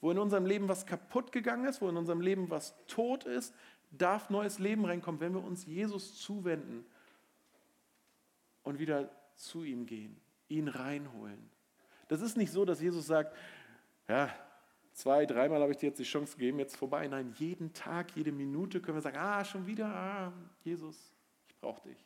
Wo 0.00 0.12
in 0.12 0.18
unserem 0.18 0.46
Leben 0.46 0.68
was 0.68 0.86
kaputt 0.86 1.32
gegangen 1.32 1.66
ist, 1.66 1.80
wo 1.80 1.88
in 1.88 1.96
unserem 1.96 2.20
Leben 2.20 2.50
was 2.50 2.74
tot 2.86 3.24
ist, 3.24 3.52
darf 3.90 4.30
neues 4.30 4.60
Leben 4.60 4.84
reinkommen, 4.84 5.20
wenn 5.20 5.34
wir 5.34 5.42
uns 5.42 5.66
Jesus 5.66 6.20
zuwenden 6.20 6.84
und 8.62 8.78
wieder 8.78 9.10
zu 9.34 9.64
ihm 9.64 9.86
gehen, 9.86 10.20
ihn 10.48 10.68
reinholen. 10.68 11.50
Das 12.08 12.20
ist 12.22 12.36
nicht 12.36 12.50
so, 12.50 12.64
dass 12.64 12.80
Jesus 12.80 13.06
sagt, 13.06 13.36
ja, 14.08 14.34
zwei, 14.92 15.26
dreimal 15.26 15.60
habe 15.60 15.72
ich 15.72 15.78
dir 15.78 15.88
jetzt 15.88 15.98
die 15.98 16.04
Chance 16.04 16.36
gegeben, 16.36 16.58
jetzt 16.58 16.76
vorbei. 16.76 17.06
Nein, 17.06 17.34
jeden 17.38 17.72
Tag, 17.72 18.16
jede 18.16 18.32
Minute 18.32 18.80
können 18.80 18.96
wir 18.96 19.02
sagen, 19.02 19.18
ah, 19.18 19.44
schon 19.44 19.66
wieder, 19.66 19.86
ah, 19.86 20.32
Jesus, 20.64 21.12
ich 21.48 21.56
brauche 21.58 21.88
dich. 21.88 22.04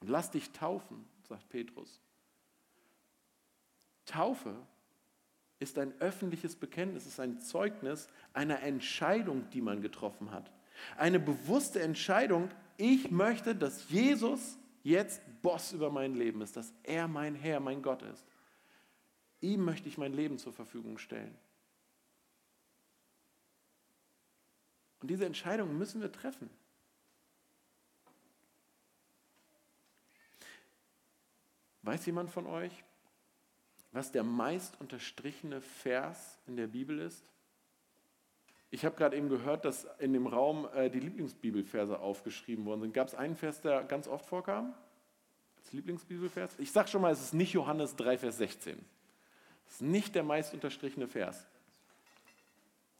Und 0.00 0.08
lass 0.08 0.30
dich 0.30 0.52
taufen, 0.52 1.04
sagt 1.22 1.48
Petrus. 1.48 2.00
Taufe 4.04 4.54
ist 5.58 5.78
ein 5.78 5.92
öffentliches 6.00 6.54
Bekenntnis, 6.56 7.06
ist 7.06 7.18
ein 7.18 7.40
Zeugnis 7.40 8.08
einer 8.32 8.62
Entscheidung, 8.62 9.50
die 9.50 9.60
man 9.60 9.82
getroffen 9.82 10.30
hat. 10.30 10.52
Eine 10.96 11.18
bewusste 11.18 11.80
Entscheidung, 11.80 12.50
ich 12.76 13.10
möchte, 13.10 13.56
dass 13.56 13.88
Jesus 13.90 14.56
jetzt 14.84 15.20
Boss 15.42 15.72
über 15.72 15.90
mein 15.90 16.14
Leben 16.14 16.40
ist, 16.42 16.56
dass 16.56 16.72
er 16.84 17.08
mein 17.08 17.34
Herr, 17.34 17.58
mein 17.58 17.82
Gott 17.82 18.02
ist. 18.02 18.24
Ihm 19.40 19.64
möchte 19.64 19.88
ich 19.88 19.98
mein 19.98 20.12
Leben 20.12 20.38
zur 20.38 20.52
Verfügung 20.52 20.98
stellen. 20.98 21.36
Und 25.00 25.08
diese 25.08 25.26
Entscheidung 25.26 25.78
müssen 25.78 26.00
wir 26.00 26.10
treffen. 26.10 26.50
Weiß 31.82 32.04
jemand 32.06 32.30
von 32.30 32.46
euch, 32.46 32.84
was 33.92 34.12
der 34.12 34.24
meist 34.24 34.78
unterstrichene 34.80 35.60
Vers 35.60 36.38
in 36.46 36.56
der 36.56 36.66
Bibel 36.66 36.98
ist? 36.98 37.24
Ich 38.70 38.84
habe 38.84 38.96
gerade 38.96 39.16
eben 39.16 39.30
gehört, 39.30 39.64
dass 39.64 39.86
in 39.98 40.12
dem 40.12 40.26
Raum 40.26 40.68
äh, 40.74 40.90
die 40.90 41.00
Lieblingsbibelverse 41.00 41.98
aufgeschrieben 41.98 42.66
worden 42.66 42.82
sind. 42.82 42.92
Gab 42.92 43.08
es 43.08 43.14
einen 43.14 43.34
Vers, 43.34 43.62
der 43.62 43.82
ganz 43.84 44.06
oft 44.08 44.26
vorkam? 44.26 44.74
Als 45.56 45.72
Lieblingsbibelvers? 45.72 46.58
Ich 46.58 46.70
sage 46.70 46.88
schon 46.88 47.00
mal, 47.00 47.12
es 47.12 47.22
ist 47.22 47.32
nicht 47.32 47.54
Johannes 47.54 47.96
3, 47.96 48.18
Vers 48.18 48.36
16. 48.36 48.84
Es 49.68 49.74
ist 49.74 49.82
nicht 49.82 50.14
der 50.14 50.22
meist 50.22 50.54
unterstrichene 50.54 51.08
Vers. 51.08 51.46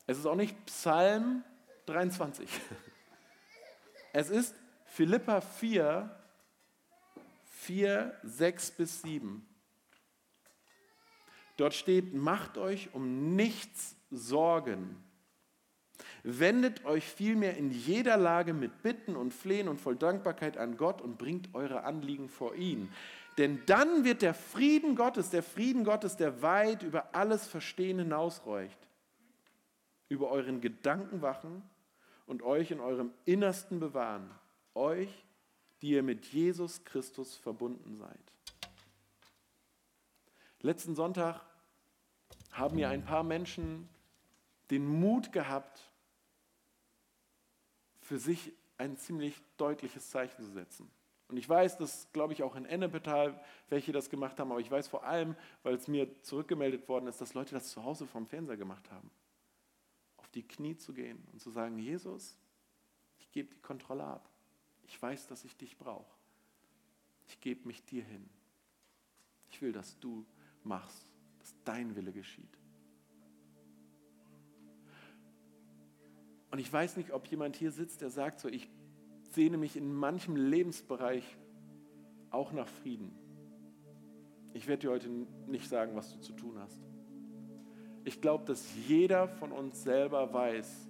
Es 0.07 0.19
ist 0.19 0.27
auch 0.27 0.37
nicht 0.37 0.67
Psalm 0.67 1.45
23. 1.87 2.49
Es 4.13 4.31
ist 4.31 4.55
Philippa 4.87 5.41
4, 5.41 6.11
4, 7.45 8.19
6 8.23 8.71
bis 8.73 9.03
7. 9.03 9.47
Dort 11.57 11.75
steht, 11.75 12.15
macht 12.15 12.57
euch 12.57 12.95
um 12.95 13.35
nichts 13.37 13.97
Sorgen. 14.11 14.97
Wendet 16.23 16.85
euch 16.85 17.05
vielmehr 17.05 17.57
in 17.57 17.71
jeder 17.71 18.17
Lage 18.17 18.55
mit 18.55 18.83
Bitten 18.83 19.17
und 19.17 19.35
Flehen 19.35 19.69
und 19.69 19.81
voll 19.81 19.97
Dankbarkeit 19.97 20.57
an 20.57 20.77
Gott 20.77 21.03
und 21.03 21.19
bringt 21.19 21.55
eure 21.55 21.85
Anliegen 21.85 22.29
vor 22.29 22.55
ihn. 22.55 22.93
Denn 23.39 23.65
dann 23.67 24.05
wird 24.05 24.23
der 24.23 24.35
Frieden 24.35 24.97
Gottes, 24.97 25.31
der 25.31 25.45
Frieden 25.45 25.85
Gottes, 25.85 26.17
der 26.17 26.43
weit 26.43 26.83
über 26.83 27.15
alles 27.15 27.47
Verstehen 27.47 28.01
hinausreicht, 28.01 28.79
über 30.09 30.29
euren 30.31 30.61
Gedanken 30.61 31.23
wachen 31.23 31.63
und 32.27 32.43
euch 32.43 32.73
in 32.73 32.81
eurem 32.81 33.13
Innersten 33.25 33.79
bewahren. 33.79 34.29
Euch, 34.75 35.25
die 35.81 35.91
ihr 35.91 36.03
mit 36.03 36.27
Jesus 36.27 36.85
Christus 36.85 37.37
verbunden 37.37 37.97
seid. 37.97 38.19
Letzten 40.61 40.97
Sonntag 40.97 41.41
haben 42.51 42.75
mir 42.75 42.89
ein 42.89 43.05
paar 43.05 43.23
Menschen 43.23 43.89
den 44.73 44.85
Mut 44.85 45.31
gehabt, 45.31 45.81
für 48.01 48.19
sich 48.19 48.53
ein 48.79 48.97
ziemlich 48.97 49.41
deutliches 49.57 50.11
Zeichen 50.11 50.43
zu 50.43 50.51
setzen. 50.51 50.91
Und 51.29 51.37
ich 51.37 51.49
weiß, 51.49 51.77
dass, 51.77 52.11
glaube 52.13 52.33
ich, 52.33 52.43
auch 52.43 52.57
in 52.57 52.65
Ennepetal 52.65 53.39
welche 53.69 53.93
das 53.93 54.09
gemacht 54.09 54.41
haben, 54.41 54.51
aber 54.51 54.61
ich 54.61 54.71
weiß 54.71 54.89
vor 54.89 55.05
allem, 55.05 55.37
weil 55.63 55.75
es 55.75 55.87
mir 55.87 56.23
zurückgemeldet 56.23 56.89
worden 56.89 57.07
ist, 57.07 57.21
dass 57.21 57.35
Leute 57.35 57.55
das 57.55 57.71
zu 57.71 57.85
Hause 57.85 58.07
vom 58.07 58.27
Fernseher 58.27 58.57
gemacht 58.57 58.91
haben. 58.91 59.11
Auf 60.17 60.29
die 60.29 60.43
Knie 60.43 60.77
zu 60.77 60.95
gehen 60.95 61.23
und 61.33 61.41
zu 61.41 61.51
sagen, 61.51 61.79
Jesus, 61.79 62.39
ich 63.19 63.31
gebe 63.31 63.55
die 63.55 63.61
Kontrolle 63.61 64.05
ab. 64.05 64.29
Ich 64.87 65.01
weiß, 65.01 65.27
dass 65.27 65.45
ich 65.45 65.55
dich 65.57 65.77
brauche. 65.77 66.17
Ich 67.27 67.41
gebe 67.43 67.67
mich 67.67 67.85
dir 67.85 68.03
hin. 68.03 68.27
Ich 69.51 69.61
will, 69.61 69.73
dass 69.73 69.99
du 70.01 70.25
machst, 70.65 71.13
dass 71.41 71.55
dein 71.65 71.95
Wille 71.95 72.13
geschieht. 72.13 72.59
Und 76.51 76.59
ich 76.59 76.73
weiß 76.73 76.97
nicht, 76.97 77.13
ob 77.13 77.27
jemand 77.27 77.57
hier 77.57 77.71
sitzt, 77.71 78.01
der 78.01 78.09
sagt 78.09 78.41
so, 78.41 78.49
ich 78.49 78.71
sehne 79.39 79.57
mich 79.57 79.77
in 79.77 79.95
manchem 79.95 80.35
Lebensbereich 80.35 81.23
auch 82.31 82.53
nach 82.53 82.67
Frieden. 82.67 83.13
Ich 84.53 84.67
werde 84.67 84.81
dir 84.81 84.91
heute 84.91 85.09
nicht 85.47 85.69
sagen, 85.69 85.95
was 85.95 86.13
du 86.13 86.19
zu 86.19 86.33
tun 86.33 86.59
hast. 86.59 86.83
Ich 88.05 88.21
glaube, 88.21 88.45
dass 88.47 88.67
jeder 88.89 89.29
von 89.29 89.53
uns 89.53 89.85
selber 89.85 90.35
weiß, 90.35 90.89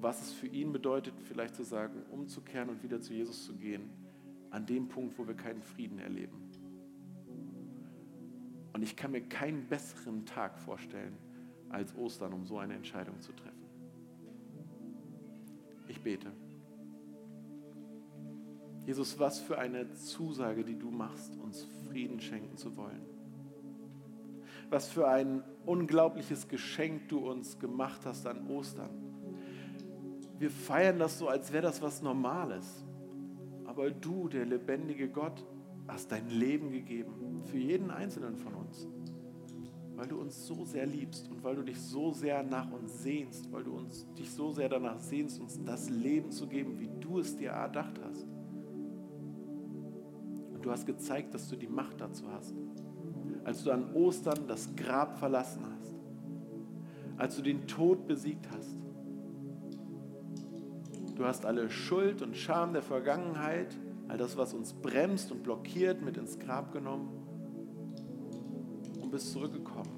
was 0.00 0.22
es 0.22 0.32
für 0.32 0.46
ihn 0.46 0.72
bedeutet, 0.72 1.12
vielleicht 1.24 1.54
zu 1.54 1.64
sagen, 1.64 2.02
umzukehren 2.10 2.70
und 2.70 2.82
wieder 2.82 2.98
zu 3.02 3.12
Jesus 3.12 3.44
zu 3.44 3.54
gehen, 3.56 3.90
an 4.48 4.64
dem 4.64 4.88
Punkt, 4.88 5.18
wo 5.18 5.26
wir 5.26 5.34
keinen 5.34 5.60
Frieden 5.60 5.98
erleben. 5.98 6.50
Und 8.72 8.80
ich 8.80 8.96
kann 8.96 9.10
mir 9.10 9.20
keinen 9.20 9.66
besseren 9.66 10.24
Tag 10.24 10.58
vorstellen 10.58 11.18
als 11.68 11.94
Ostern, 11.94 12.32
um 12.32 12.46
so 12.46 12.56
eine 12.56 12.72
Entscheidung 12.72 13.20
zu 13.20 13.34
treffen. 13.34 13.66
Ich 15.88 16.00
bete. 16.00 16.32
Jesus, 18.86 19.18
was 19.18 19.40
für 19.40 19.58
eine 19.58 19.92
Zusage, 19.94 20.64
die 20.64 20.78
du 20.78 20.90
machst, 20.90 21.36
uns 21.36 21.66
Frieden 21.88 22.20
schenken 22.20 22.56
zu 22.56 22.76
wollen. 22.76 23.02
Was 24.70 24.88
für 24.88 25.08
ein 25.08 25.42
unglaubliches 25.64 26.48
Geschenk 26.48 27.08
du 27.08 27.18
uns 27.18 27.58
gemacht 27.58 28.02
hast 28.04 28.26
an 28.26 28.48
Ostern. 28.48 28.90
Wir 30.38 30.50
feiern 30.50 30.98
das 30.98 31.18
so, 31.18 31.28
als 31.28 31.52
wäre 31.52 31.62
das 31.62 31.82
was 31.82 32.00
Normales. 32.00 32.84
Aber 33.64 33.90
du, 33.90 34.28
der 34.28 34.46
lebendige 34.46 35.08
Gott, 35.08 35.44
hast 35.88 36.12
dein 36.12 36.28
Leben 36.30 36.70
gegeben 36.70 37.42
für 37.44 37.58
jeden 37.58 37.90
Einzelnen 37.90 38.36
von 38.36 38.54
uns 38.54 38.88
weil 39.96 40.08
du 40.08 40.20
uns 40.20 40.46
so 40.46 40.64
sehr 40.64 40.84
liebst 40.84 41.30
und 41.30 41.42
weil 41.42 41.56
du 41.56 41.62
dich 41.62 41.80
so 41.80 42.12
sehr 42.12 42.42
nach 42.42 42.70
uns 42.70 43.02
sehnst, 43.02 43.50
weil 43.50 43.64
du 43.64 43.74
uns, 43.74 44.06
dich 44.14 44.30
so 44.30 44.52
sehr 44.52 44.68
danach 44.68 44.98
sehnst, 44.98 45.40
uns 45.40 45.58
das 45.64 45.88
Leben 45.88 46.30
zu 46.30 46.46
geben, 46.46 46.78
wie 46.78 46.90
du 47.00 47.18
es 47.18 47.34
dir 47.34 47.50
erdacht 47.50 47.98
hast. 48.04 48.35
Du 50.66 50.72
hast 50.72 50.84
gezeigt, 50.84 51.32
dass 51.32 51.48
du 51.48 51.54
die 51.54 51.68
Macht 51.68 52.00
dazu 52.00 52.24
hast. 52.32 52.52
Als 53.44 53.62
du 53.62 53.70
an 53.70 53.94
Ostern 53.94 54.48
das 54.48 54.74
Grab 54.74 55.16
verlassen 55.16 55.62
hast, 55.64 55.94
als 57.16 57.36
du 57.36 57.42
den 57.42 57.68
Tod 57.68 58.08
besiegt 58.08 58.48
hast. 58.50 58.74
Du 61.14 61.24
hast 61.24 61.46
alle 61.46 61.70
Schuld 61.70 62.20
und 62.20 62.36
Scham 62.36 62.72
der 62.72 62.82
Vergangenheit, 62.82 63.76
all 64.08 64.18
das, 64.18 64.36
was 64.36 64.54
uns 64.54 64.72
bremst 64.72 65.30
und 65.30 65.44
blockiert, 65.44 66.02
mit 66.02 66.16
ins 66.16 66.36
Grab 66.36 66.72
genommen 66.72 67.10
und 69.00 69.12
bist 69.12 69.30
zurückgekommen 69.30 69.92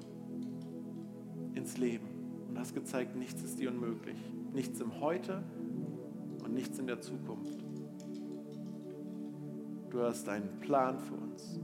ins 1.55 1.79
Leben 1.79 2.05
und 2.47 2.59
hast 2.59 2.75
gezeigt, 2.75 3.15
nichts 3.15 3.41
ist 3.41 3.57
dir 3.57 3.71
unmöglich. 3.71 4.19
Nichts 4.53 4.79
im 4.81 4.99
Heute 4.99 5.41
und 6.43 6.53
nichts 6.53 6.77
in 6.77 6.85
der 6.85 7.01
Zukunft. 7.01 7.68
Du 9.89 10.01
hast 10.01 10.29
einen 10.29 10.59
Plan 10.59 10.99
für 10.99 11.15
uns. 11.15 11.59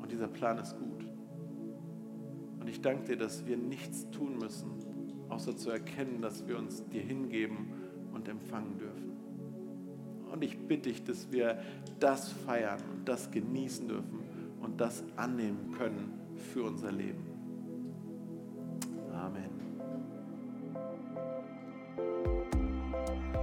Und 0.00 0.10
dieser 0.10 0.28
Plan 0.28 0.58
ist 0.58 0.76
gut. 0.78 1.04
Und 2.58 2.68
ich 2.68 2.80
danke 2.80 3.08
dir, 3.08 3.16
dass 3.16 3.46
wir 3.46 3.56
nichts 3.56 4.10
tun 4.10 4.38
müssen, 4.38 4.70
außer 5.28 5.56
zu 5.56 5.70
erkennen, 5.70 6.22
dass 6.22 6.46
wir 6.48 6.56
uns 6.56 6.84
dir 6.88 7.02
hingeben 7.02 7.72
und 8.14 8.26
empfangen 8.28 8.78
dürfen. 8.78 9.12
Und 10.32 10.42
ich 10.42 10.58
bitte 10.58 10.88
dich, 10.90 11.04
dass 11.04 11.30
wir 11.30 11.58
das 12.00 12.30
feiern 12.30 12.80
und 12.92 13.08
das 13.08 13.30
genießen 13.30 13.88
dürfen 13.88 14.20
und 14.60 14.80
das 14.80 15.04
annehmen 15.16 15.72
können 15.72 16.12
für 16.52 16.64
unser 16.64 16.92
Leben. 16.92 17.27